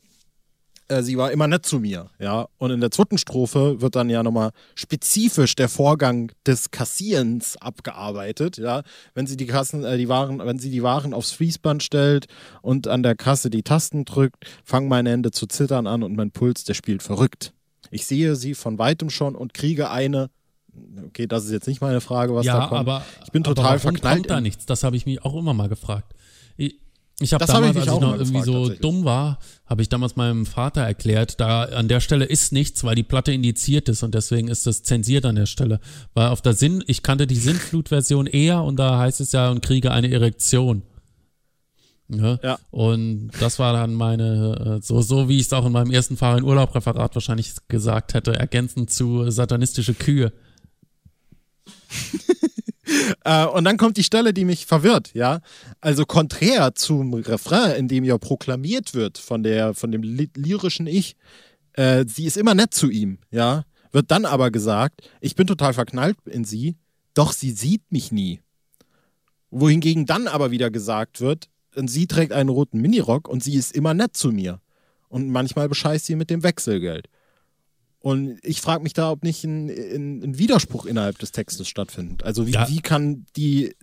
äh, 0.89 1.03
sie 1.03 1.17
war 1.17 1.33
immer 1.33 1.47
nett 1.47 1.67
zu 1.67 1.81
mir, 1.81 2.11
ja. 2.19 2.49
Und 2.59 2.71
in 2.71 2.81
der 2.81 2.91
zweiten 2.91 3.19
Strophe 3.19 3.81
wird 3.81 3.97
dann 3.97 4.11
ja 4.11 4.23
nochmal 4.23 4.51
spezifisch 4.75 5.55
der 5.55 5.69
Vorgang 5.69 6.33
des 6.47 6.71
Kassierens 6.71 7.57
abgearbeitet, 7.57 8.59
ja. 8.59 8.83
Wenn 9.15 9.27
sie 9.27 9.37
die 9.37 9.47
Kassen, 9.47 9.85
äh, 9.85 9.99
die 9.99 10.09
Waren, 10.09 10.39
wenn 10.39 10.59
sie 10.59 10.71
die 10.71 10.83
Waren 10.83 11.13
aufs 11.13 11.33
Fließband 11.33 11.83
stellt 11.83 12.27
und 12.63 12.89
an 12.89 13.03
der 13.03 13.17
Kasse 13.17 13.51
die 13.51 13.63
Tasten 13.63 14.05
drückt, 14.05 14.45
fangen 14.65 14.89
meine 14.89 15.11
Hände 15.11 15.31
zu 15.31 15.47
zittern 15.47 15.87
an 15.87 16.03
und 16.03 16.17
mein 16.17 16.31
Puls, 16.31 16.65
der 16.65 16.75
spielt 16.75 17.03
verrückt. 17.03 17.53
Ich 17.91 18.07
sehe 18.07 18.37
sie 18.37 18.55
von 18.55 18.79
weitem 18.79 19.11
schon 19.11 19.35
und 19.35 19.55
kriege 19.55 19.91
eine 19.91 20.31
Okay, 21.07 21.27
das 21.27 21.47
ist 21.47 21.53
jetzt 21.53 21.67
nicht 21.67 21.81
meine 21.81 22.03
Frage, 22.03 22.35
was 22.35 22.45
ja, 22.45 22.61
da 22.61 22.67
kommt. 22.67 22.81
Aber, 22.81 23.03
ich 23.25 23.33
bin 23.33 23.43
total 23.43 23.65
aber 23.65 23.79
verknallt. 23.79 24.17
kommt 24.19 24.31
da 24.31 24.41
nichts? 24.43 24.67
Das 24.67 24.83
habe 24.83 24.97
ich 24.97 25.07
mich 25.07 25.25
auch 25.25 25.35
immer 25.35 25.55
mal 25.55 25.71
gefragt. 25.71 26.13
Ich, 27.21 27.33
habe 27.33 27.47
damals, 27.47 27.69
hab 27.69 27.83
ich 27.83 27.89
als 27.89 27.95
ich 27.95 28.01
noch 28.01 28.19
irgendwie 28.19 28.43
so 28.43 28.69
dumm 28.69 29.05
war, 29.05 29.39
habe 29.65 29.81
ich 29.81 29.89
damals 29.89 30.17
meinem 30.17 30.45
Vater 30.45 30.83
erklärt, 30.83 31.41
da 31.41 31.63
an 31.63 31.89
der 31.89 32.01
Stelle 32.01 32.27
ist 32.27 32.53
nichts, 32.53 32.85
weil 32.85 32.95
die 32.95 33.03
Platte 33.03 33.33
indiziert 33.33 33.89
ist 33.89 34.03
und 34.03 34.15
deswegen 34.15 34.49
ist 34.49 34.67
das 34.67 34.83
zensiert 34.83 35.25
an 35.25 35.37
der 35.37 35.47
Stelle. 35.47 35.81
Weil 36.13 36.29
auf 36.29 36.43
der 36.43 36.53
Sinn, 36.53 36.85
ich 36.87 37.03
kannte 37.03 37.27
die 37.27 37.37
Sinnflut-Version 37.37 38.27
eher 38.27 38.63
und 38.63 38.77
da 38.77 38.99
heißt 38.99 39.21
es 39.23 39.33
ja 39.33 39.51
und 39.51 39.63
kriege 39.63 39.93
eine 39.93 40.11
Erektion. 40.11 40.83
Ja. 42.09 42.39
ja. 42.43 42.59
Und 42.71 43.31
das 43.41 43.59
war 43.59 43.73
dann 43.73 43.95
meine, 43.95 44.79
äh, 44.79 44.83
so, 44.83 45.01
so 45.01 45.29
wie 45.29 45.39
ich 45.39 45.47
es 45.47 45.53
auch 45.55 45.65
in 45.65 45.73
meinem 45.73 45.91
ersten 45.91 46.19
Fahrer 46.19 46.37
in 46.39 46.45
Urlaub-Referat 46.45 47.15
wahrscheinlich 47.15 47.55
gesagt 47.69 48.13
hätte, 48.13 48.35
ergänzend 48.35 48.91
zu 48.91 49.31
satanistische 49.31 49.95
Kühe. 49.95 50.33
Äh, 53.25 53.47
und 53.47 53.65
dann 53.65 53.77
kommt 53.77 53.97
die 53.97 54.05
Stelle, 54.05 54.33
die 54.33 54.45
mich 54.45 54.67
verwirrt, 54.67 55.13
ja. 55.15 55.41
Also 55.81 56.05
konträr 56.05 56.75
zum 56.75 57.15
Refrain, 57.15 57.77
in 57.77 57.89
dem 57.89 58.05
ja 58.05 58.19
proklamiert 58.19 58.95
wird 58.95 59.19
von, 59.19 59.43
der, 59.43 59.75
von 59.75 59.91
dem 59.93 60.03
lyrischen 60.03 60.87
Ich, 60.87 61.17
äh, 61.73 62.05
sie 62.09 62.27
ist 62.27 62.37
immer 62.37 62.55
nett 62.55 62.75
zu 62.75 62.91
ihm, 62.91 63.19
ja. 63.31 63.65
Wird 63.93 64.11
dann 64.11 64.25
aber 64.25 64.51
gesagt, 64.51 65.09
ich 65.21 65.35
bin 65.37 65.47
total 65.47 65.73
verknallt 65.73 66.17
in 66.27 66.45
sie, 66.45 66.77
doch 67.15 67.33
sie 67.33 67.51
sieht 67.51 67.91
mich 67.91 68.13
nie. 68.13 68.41
Wohingegen 69.51 70.07
dann 70.07 70.29
aber 70.29 70.51
wieder 70.51 70.71
gesagt 70.71 71.21
wird, 71.21 71.49
sie 71.75 72.07
trägt 72.07 72.33
einen 72.33 72.49
roten 72.49 72.81
Minirock 72.81 73.29
und 73.29 73.43
sie 73.43 73.55
ist 73.55 73.75
immer 73.75 73.95
nett 73.95 74.17
zu 74.17 74.33
mir. 74.33 74.61
Und 75.09 75.31
manchmal 75.31 75.69
bescheißt 75.69 76.07
sie 76.07 76.17
mit 76.17 76.31
dem 76.31 76.43
Wechselgeld. 76.43 77.09
Und 78.07 78.39
ich 78.45 78.61
frage 78.61 78.85
mich 78.85 78.93
da, 78.93 79.11
ob 79.11 79.25
nicht 79.25 79.43
ein, 79.43 79.69
ein, 79.69 80.23
ein, 80.23 80.39
Widerspruch 80.39 80.87
innerhalb 80.87 81.19
des 81.19 81.33
Textes 81.33 81.67
stattfindet. 81.67 82.23
Also 82.23 82.47
wie, 82.47 82.53
ja. 82.53 82.69
wie 82.69 82.79
kann 82.79 83.27
die 83.35 83.75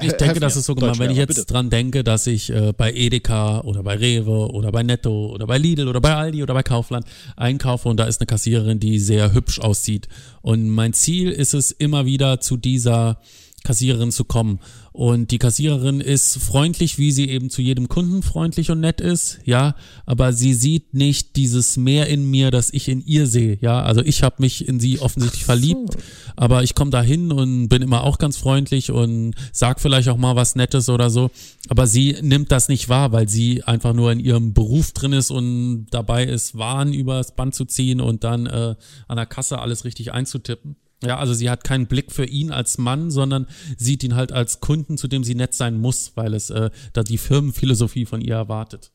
ich 0.00 0.12
denke, 0.12 0.38
das 0.38 0.56
ist 0.56 0.66
so 0.66 0.74
gemeint, 0.74 0.98
wenn 0.98 1.10
ich 1.10 1.16
jetzt 1.16 1.36
bitte. 1.36 1.46
dran 1.46 1.70
denke, 1.70 2.04
dass 2.04 2.26
ich 2.26 2.50
äh, 2.50 2.74
bei 2.74 2.92
Edeka 2.92 3.60
oder 3.62 3.82
bei 3.82 3.94
Rewe 3.96 4.50
oder 4.52 4.70
bei 4.72 4.82
Netto 4.82 5.30
oder 5.32 5.46
bei 5.46 5.56
Lidl 5.56 5.88
oder 5.88 6.02
bei 6.02 6.14
Aldi 6.14 6.42
oder 6.42 6.52
bei 6.52 6.62
Kaufland 6.62 7.06
einkaufe 7.36 7.88
und 7.88 7.98
da 7.98 8.04
ist 8.04 8.20
eine 8.20 8.26
Kassiererin, 8.26 8.78
die 8.78 8.98
sehr 8.98 9.32
hübsch 9.32 9.58
aussieht. 9.58 10.06
Und 10.42 10.68
mein 10.68 10.92
Ziel 10.92 11.30
ist 11.30 11.54
es 11.54 11.70
immer 11.70 12.04
wieder 12.04 12.40
zu 12.40 12.58
dieser 12.58 13.20
Kassiererin 13.64 14.12
zu 14.12 14.24
kommen. 14.24 14.60
Und 14.98 15.30
die 15.30 15.38
Kassiererin 15.38 16.00
ist 16.00 16.38
freundlich, 16.38 16.98
wie 16.98 17.12
sie 17.12 17.28
eben 17.28 17.50
zu 17.50 17.62
jedem 17.62 17.88
Kunden 17.88 18.24
freundlich 18.24 18.72
und 18.72 18.80
nett 18.80 19.00
ist, 19.00 19.38
ja, 19.44 19.76
aber 20.06 20.32
sie 20.32 20.54
sieht 20.54 20.92
nicht 20.92 21.36
dieses 21.36 21.76
Mehr 21.76 22.08
in 22.08 22.28
mir, 22.28 22.50
das 22.50 22.72
ich 22.72 22.88
in 22.88 23.06
ihr 23.06 23.28
sehe, 23.28 23.58
ja. 23.60 23.80
Also 23.80 24.00
ich 24.00 24.24
habe 24.24 24.34
mich 24.40 24.66
in 24.66 24.80
sie 24.80 24.98
offensichtlich 24.98 25.44
verliebt, 25.44 25.96
aber 26.34 26.64
ich 26.64 26.74
komme 26.74 26.90
da 26.90 27.00
hin 27.00 27.30
und 27.30 27.68
bin 27.68 27.80
immer 27.80 28.02
auch 28.02 28.18
ganz 28.18 28.38
freundlich 28.38 28.90
und 28.90 29.36
sag 29.52 29.80
vielleicht 29.80 30.08
auch 30.08 30.16
mal 30.16 30.34
was 30.34 30.56
Nettes 30.56 30.88
oder 30.88 31.10
so. 31.10 31.30
Aber 31.68 31.86
sie 31.86 32.16
nimmt 32.20 32.50
das 32.50 32.68
nicht 32.68 32.88
wahr, 32.88 33.12
weil 33.12 33.28
sie 33.28 33.62
einfach 33.62 33.92
nur 33.92 34.10
in 34.10 34.18
ihrem 34.18 34.52
Beruf 34.52 34.90
drin 34.90 35.12
ist 35.12 35.30
und 35.30 35.86
dabei 35.92 36.24
ist, 36.24 36.58
Waren 36.58 36.92
übers 36.92 37.36
Band 37.36 37.54
zu 37.54 37.66
ziehen 37.66 38.00
und 38.00 38.24
dann 38.24 38.46
äh, 38.46 38.74
an 39.06 39.16
der 39.16 39.26
Kasse 39.26 39.60
alles 39.60 39.84
richtig 39.84 40.12
einzutippen. 40.12 40.74
Ja, 41.04 41.18
also 41.18 41.32
sie 41.32 41.48
hat 41.48 41.62
keinen 41.62 41.86
Blick 41.86 42.10
für 42.10 42.24
ihn 42.24 42.50
als 42.50 42.78
Mann, 42.78 43.10
sondern 43.10 43.46
sieht 43.76 44.02
ihn 44.02 44.16
halt 44.16 44.32
als 44.32 44.60
Kunden, 44.60 44.98
zu 44.98 45.06
dem 45.06 45.22
sie 45.22 45.36
nett 45.36 45.54
sein 45.54 45.78
muss, 45.78 46.12
weil 46.16 46.34
es 46.34 46.50
äh, 46.50 46.70
da 46.92 47.02
die 47.02 47.18
Firmenphilosophie 47.18 48.04
von 48.04 48.20
ihr 48.20 48.34
erwartet. 48.34 48.90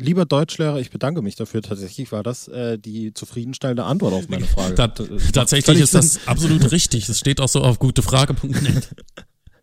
Lieber 0.00 0.24
Deutschlehrer, 0.24 0.78
ich 0.78 0.92
bedanke 0.92 1.22
mich 1.22 1.34
dafür. 1.34 1.60
Tatsächlich 1.60 2.12
war 2.12 2.22
das 2.22 2.46
äh, 2.46 2.78
die 2.78 3.12
zufriedenstellende 3.12 3.82
Antwort 3.82 4.14
auf 4.14 4.28
meine 4.28 4.46
Frage. 4.46 4.76
Ta 4.76 4.86
tatsächlich 4.86 5.80
ist 5.80 5.94
das 5.94 6.28
absolut 6.28 6.62
richtig. 6.70 7.08
Es 7.08 7.18
steht 7.18 7.40
auch 7.40 7.48
so 7.48 7.62
auf 7.62 7.80
gutefrage.net. 7.80 8.94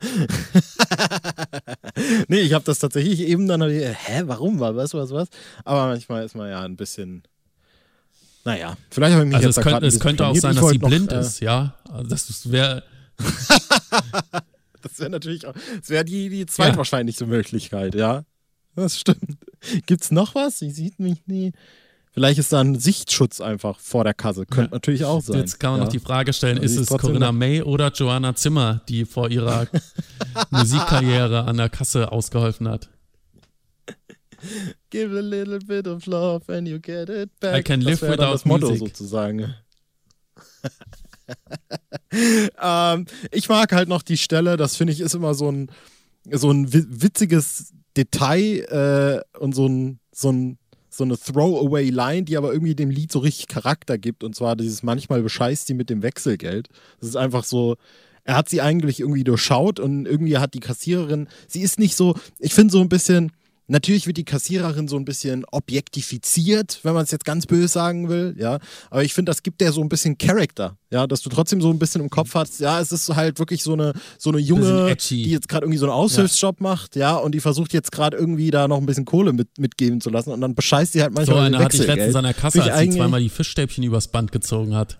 nee, 2.27 2.41
ich 2.41 2.51
habe 2.51 2.65
das 2.65 2.79
tatsächlich 2.79 3.21
eben 3.21 3.47
dann, 3.47 3.61
hä, 3.61 4.23
warum, 4.25 4.59
was, 4.59 4.93
was, 4.93 5.11
was? 5.11 5.29
Aber 5.63 5.87
manchmal 5.87 6.25
ist 6.25 6.35
man 6.35 6.49
ja 6.49 6.63
ein 6.63 6.75
bisschen 6.75 7.23
naja, 8.45 8.77
vielleicht 8.91 9.13
habe 9.13 9.23
ich 9.23 9.27
mich 9.27 9.35
also 9.35 9.47
jetzt 9.47 9.57
es 9.57 9.63
könnte, 9.63 9.85
es 9.87 9.99
könnte 9.99 10.27
auch 10.27 10.35
sein, 10.35 10.55
dass 10.55 10.69
sie 10.69 10.77
blind 10.77 11.07
noch, 11.11 11.17
äh, 11.17 11.21
ist, 11.21 11.39
ja. 11.41 11.73
Also 11.91 12.07
das 12.09 12.51
wäre. 12.51 12.83
das 14.81 14.99
wäre 14.99 15.09
natürlich 15.09 15.47
auch, 15.47 15.53
das 15.79 15.89
wäre 15.89 16.05
die, 16.05 16.29
die 16.29 16.45
zweitwahrscheinlichste 16.45 17.25
ja. 17.25 17.29
Möglichkeit, 17.29 17.95
ja. 17.95 18.23
Das 18.75 18.99
stimmt. 18.99 19.37
Gibt's 19.87 20.11
noch 20.11 20.35
was? 20.35 20.59
Sie 20.59 20.69
sieht 20.69 20.99
mich 20.99 21.25
nie. 21.25 21.53
Vielleicht 22.11 22.39
ist 22.39 22.53
da 22.53 22.61
ein 22.61 22.79
Sichtschutz 22.79 23.41
einfach 23.41 23.79
vor 23.79 24.03
der 24.03 24.13
Kasse. 24.13 24.45
Könnte 24.45 24.71
ja. 24.71 24.75
natürlich 24.75 25.05
auch 25.05 25.21
sein. 25.21 25.37
Jetzt 25.37 25.59
kann 25.59 25.71
man 25.71 25.79
ja. 25.79 25.85
noch 25.85 25.91
die 25.91 25.99
Frage 25.99 26.31
stellen, 26.31 26.57
ist 26.57 26.77
es 26.77 26.87
Corinna 26.87 27.31
May 27.31 27.61
oder 27.61 27.91
Joanna 27.91 28.35
Zimmer, 28.35 28.81
die 28.87 29.05
vor 29.05 29.29
ihrer 29.29 29.67
Musikkarriere 30.51 31.45
an 31.45 31.57
der 31.57 31.69
Kasse 31.69 32.11
ausgeholfen 32.11 32.69
hat? 32.69 32.89
Give 34.95 35.13
a 35.17 35.21
little 35.21 35.59
bit 35.59 35.87
of 35.87 36.07
love 36.07 36.47
and 36.47 36.69
you 36.69 36.79
get 36.79 37.09
it 37.09 37.29
back. 37.41 37.59
I 37.59 37.63
can 37.63 37.81
live 37.81 37.99
das 37.99 38.09
without 38.09 38.31
das 38.31 38.45
Motto 38.45 38.69
music. 38.69 38.95
sozusagen. 38.95 39.53
ähm, 42.61 43.05
ich 43.31 43.49
mag 43.49 43.73
halt 43.73 43.89
noch 43.89 44.03
die 44.03 44.15
Stelle, 44.15 44.55
das 44.55 44.77
finde 44.77 44.93
ich 44.93 45.01
ist 45.01 45.13
immer 45.13 45.33
so 45.33 45.51
ein, 45.51 45.69
so 46.31 46.49
ein 46.49 46.71
witziges 46.71 47.73
Detail 47.97 49.23
äh, 49.35 49.37
und 49.37 49.53
so 49.53 49.67
ein, 49.67 49.99
so 50.13 50.31
ein 50.31 50.57
so 50.89 51.03
eine 51.03 51.17
Throwaway-Line, 51.17 52.23
die 52.23 52.37
aber 52.37 52.53
irgendwie 52.53 52.73
dem 52.73 52.89
Lied 52.89 53.11
so 53.11 53.19
richtig 53.19 53.47
Charakter 53.47 53.97
gibt. 53.97 54.23
Und 54.23 54.33
zwar 54.33 54.55
dieses 54.55 54.81
manchmal 54.81 55.21
bescheißt 55.21 55.67
sie 55.67 55.73
mit 55.73 55.89
dem 55.89 56.03
Wechselgeld. 56.03 56.69
Das 57.01 57.09
ist 57.09 57.17
einfach 57.17 57.43
so, 57.43 57.75
er 58.23 58.37
hat 58.37 58.47
sie 58.47 58.61
eigentlich 58.61 59.01
irgendwie 59.01 59.25
durchschaut 59.25 59.81
und 59.81 60.05
irgendwie 60.05 60.37
hat 60.37 60.53
die 60.53 60.61
Kassiererin, 60.61 61.27
sie 61.49 61.63
ist 61.63 61.79
nicht 61.79 61.97
so, 61.97 62.15
ich 62.39 62.53
finde 62.53 62.71
so 62.71 62.79
ein 62.79 62.87
bisschen, 62.87 63.33
Natürlich 63.67 64.05
wird 64.05 64.17
die 64.17 64.25
Kassiererin 64.25 64.87
so 64.87 64.95
ein 64.95 65.05
bisschen 65.05 65.43
objektifiziert, 65.51 66.79
wenn 66.83 66.93
man 66.93 67.03
es 67.03 67.11
jetzt 67.11 67.25
ganz 67.25 67.47
böse 67.47 67.67
sagen 67.67 68.09
will, 68.09 68.35
ja. 68.37 68.59
Aber 68.91 69.03
ich 69.03 69.13
finde, 69.13 69.31
das 69.31 69.41
gibt 69.41 69.59
der 69.59 69.71
so 69.71 69.81
ein 69.81 69.89
bisschen 69.89 70.17
Charakter, 70.19 70.77
ja, 70.91 71.07
dass 71.07 71.21
du 71.21 71.29
trotzdem 71.29 71.61
so 71.61 71.71
ein 71.71 71.79
bisschen 71.79 72.01
im 72.01 72.11
Kopf 72.11 72.35
hast, 72.35 72.59
ja, 72.59 72.79
es 72.79 72.91
ist 72.91 73.09
halt 73.15 73.39
wirklich 73.39 73.63
so 73.63 73.73
eine, 73.73 73.93
so 74.19 74.29
eine 74.29 74.37
Junge, 74.37 74.95
die 74.95 75.31
jetzt 75.31 75.49
gerade 75.49 75.65
irgendwie 75.65 75.79
so 75.79 75.85
einen 75.85 75.93
Aushilfsjob 75.93 76.59
ja. 76.59 76.63
macht, 76.63 76.95
ja, 76.95 77.15
und 77.15 77.33
die 77.33 77.39
versucht 77.39 77.73
jetzt 77.73 77.91
gerade 77.91 78.15
irgendwie 78.15 78.51
da 78.51 78.67
noch 78.67 78.77
ein 78.77 78.85
bisschen 78.85 79.05
Kohle 79.05 79.33
mit, 79.33 79.57
mitgeben 79.57 79.99
zu 79.99 80.11
lassen 80.11 80.31
und 80.31 80.41
dann 80.41 80.53
bescheißt 80.53 80.93
sie 80.93 81.01
halt 81.01 81.13
manchmal. 81.13 81.37
So 81.37 81.43
eine 81.43 81.57
hatte 81.57 81.77
ich 81.77 81.87
letztens 81.87 82.15
an 82.15 82.23
der 82.25 82.33
Kasse, 82.35 82.61
als 82.61 82.81
sie 82.81 82.89
zweimal 82.91 83.19
die 83.19 83.29
Fischstäbchen 83.29 83.83
übers 83.83 84.07
Band 84.07 84.31
gezogen 84.31 84.75
hat. 84.75 84.99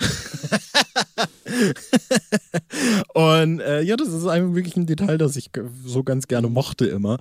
und 3.14 3.60
äh, 3.60 3.82
ja, 3.82 3.96
das 3.96 4.08
ist 4.08 4.26
einfach 4.26 4.54
wirklich 4.54 4.76
ein 4.76 4.86
Detail, 4.86 5.18
das 5.18 5.36
ich 5.36 5.50
so 5.84 6.02
ganz 6.02 6.28
gerne 6.28 6.48
mochte 6.48 6.86
immer. 6.86 7.18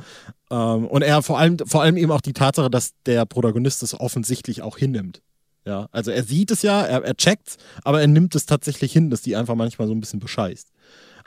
Ähm, 0.50 0.88
und 0.88 1.02
er 1.02 1.22
vor 1.22 1.40
allem, 1.40 1.58
vor 1.60 1.82
allem 1.82 1.98
eben 1.98 2.12
auch 2.12 2.22
die 2.22 2.34
Tatsache, 2.34 2.70
dass 2.70 2.94
der 3.06 3.26
Protagonist 3.26 3.84
es 3.84 4.00
offensichtlich 4.00 4.62
auch 4.62 4.78
hinnimmt. 4.78 5.22
Ja, 5.66 5.88
also 5.92 6.12
er 6.12 6.24
sieht 6.24 6.52
es 6.52 6.62
ja, 6.62 6.82
er, 6.82 7.04
er 7.04 7.16
checkt 7.16 7.58
aber 7.84 8.02
er 8.02 8.08
nimmt 8.08 8.34
es 8.34 8.46
tatsächlich 8.46 8.92
hin, 8.92 9.10
dass 9.10 9.22
die 9.22 9.36
einfach 9.36 9.56
manchmal 9.56 9.88
so 9.88 9.94
ein 9.94 10.00
bisschen 10.00 10.20
bescheißt. 10.20 10.72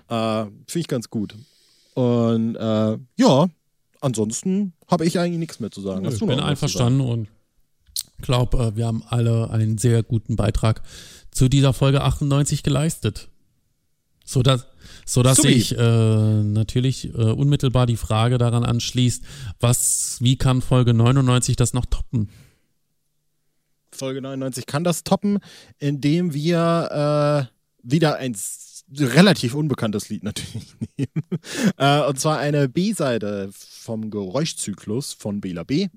Äh, 0.09 0.45
Finde 0.45 0.65
ich 0.75 0.89
ganz 0.89 1.11
gut. 1.11 1.35
Und 1.95 2.57
äh, 2.57 2.99
ja, 3.17 3.47
ansonsten 4.01 4.73
habe 4.91 5.07
ich 5.07 5.19
eigentlich 5.19 5.39
nichts 5.39 5.61
mehr 5.61 5.71
zu 5.71 5.81
sagen. 5.81 6.05
ich 6.07 6.19
bin 6.19 6.41
einverstanden 6.41 7.03
und 7.03 7.29
glaube, 8.23 8.59
äh, 8.59 8.77
wir 8.77 8.87
haben 8.87 9.03
alle 9.09 9.51
einen 9.51 9.79
sehr 9.79 10.03
guten 10.03 10.37
Beitrag 10.37 10.83
zu 11.31 11.49
dieser 11.49 11.73
Folge 11.73 12.03
98 12.03 12.63
geleistet. 12.63 13.29
So 14.25 14.43
dass, 14.43 14.67
so 15.05 15.23
dass 15.23 15.39
sich 15.39 15.77
äh, 15.77 16.43
natürlich 16.43 17.07
äh, 17.07 17.11
unmittelbar 17.11 17.87
die 17.87 17.97
Frage 17.97 18.39
daran 18.39 18.65
anschließt, 18.65 19.25
was, 19.61 20.19
wie 20.21 20.37
kann 20.37 20.63
Folge 20.63 20.95
99 20.95 21.57
das 21.57 21.75
noch 21.75 21.87
toppen? 21.87 22.29
Folge 23.91 24.23
99 24.23 24.67
kann 24.67 24.85
das 24.85 25.05
toppen, 25.05 25.39
indem 25.79 26.33
wir 26.33 27.51
äh, 27.51 27.53
wieder 27.83 28.17
ein 28.17 28.37
relativ 28.99 29.55
unbekanntes 29.55 30.09
Lied 30.09 30.23
natürlich 30.23 30.75
nehmen. 30.97 31.41
äh, 31.77 32.01
und 32.03 32.19
zwar 32.19 32.39
eine 32.39 32.69
B-Seite 32.69 33.51
vom 33.53 34.11
Geräuschzyklus 34.11 35.13
von 35.13 35.41
Bela 35.41 35.65
B. 35.65 35.89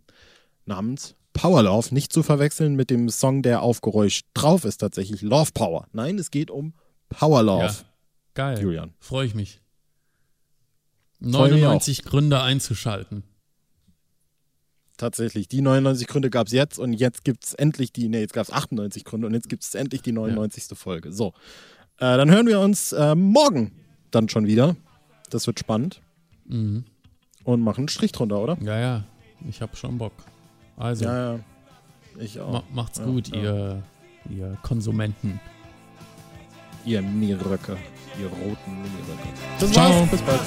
namens 0.66 1.16
Power 1.36 1.64
Love 1.64 1.94
nicht 1.94 2.14
zu 2.14 2.24
verwechseln 2.24 2.76
mit 2.76 2.90
dem 2.90 3.10
Song, 3.10 3.42
der 3.44 3.62
auf 3.62 3.82
Geräusch 3.82 4.22
drauf 4.34 4.64
ist, 4.64 4.78
tatsächlich 4.78 5.22
Love 5.22 5.52
Power. 5.54 5.86
Nein, 5.92 6.18
es 6.18 6.32
geht 6.32 6.50
um 6.50 6.74
Power 7.10 7.44
Love. 7.44 7.66
Ja, 7.66 7.76
geil. 8.34 8.62
Julian. 8.62 8.94
Freue 9.00 9.28
ich 9.28 9.36
mich. 9.36 9.60
99 11.20 12.04
Gründe 12.04 12.42
einzuschalten. 12.42 13.24
Tatsächlich, 14.98 15.50
die 15.50 15.62
99 15.62 16.08
Gründe 16.08 16.30
gab 16.30 16.48
es 16.48 16.54
jetzt 16.54 16.80
und 16.80 16.94
jetzt 16.94 17.26
gibt 17.26 17.44
es 17.44 17.54
endlich 17.54 17.92
die, 17.92 18.08
nee, 18.08 18.22
jetzt 18.22 18.34
gab 18.34 18.46
es 18.46 18.54
98 18.54 19.04
Gründe 19.04 19.28
und 19.28 19.34
jetzt 19.34 19.50
gibt 19.50 19.64
es 19.64 19.76
endlich 19.76 20.02
die 20.02 20.14
99. 20.14 20.70
Ja. 20.70 20.76
Folge. 20.78 21.12
So, 21.12 21.34
äh, 21.98 22.16
dann 22.16 22.32
hören 22.32 22.48
wir 22.48 22.62
uns 22.62 22.94
äh, 22.94 23.14
morgen 23.14 23.74
dann 24.12 24.30
schon 24.30 24.48
wieder. 24.48 24.78
Das 25.32 25.48
wird 25.48 25.60
spannend. 25.60 26.02
Mhm. 26.46 26.86
Und 27.44 27.62
machen 27.62 27.82
einen 27.82 27.90
Strich 27.90 28.14
drunter, 28.14 28.40
oder? 28.40 28.58
Ja, 28.62 28.80
ja, 28.80 29.04
ich 29.50 29.62
habe 29.62 29.76
schon 29.76 29.98
Bock. 29.98 30.14
Also, 30.78 31.06
ja, 31.06 31.40
ich 32.20 32.40
auch. 32.40 32.52
Ma 32.52 32.64
macht's 32.74 33.00
ja, 33.00 33.06
gut, 33.06 33.28
ja. 33.30 33.42
Ihr, 33.42 33.84
ihr 34.30 34.58
Konsumenten. 34.62 35.40
Ihr 36.86 37.02
Nierröcke, 37.02 37.78
ihr 38.20 38.28
roten 38.28 38.82
Nierröcke. 38.82 39.30
Das 39.60 39.72
Ciao. 39.72 39.90
war's, 39.90 40.10
bis 40.10 40.22
bald. 40.22 40.42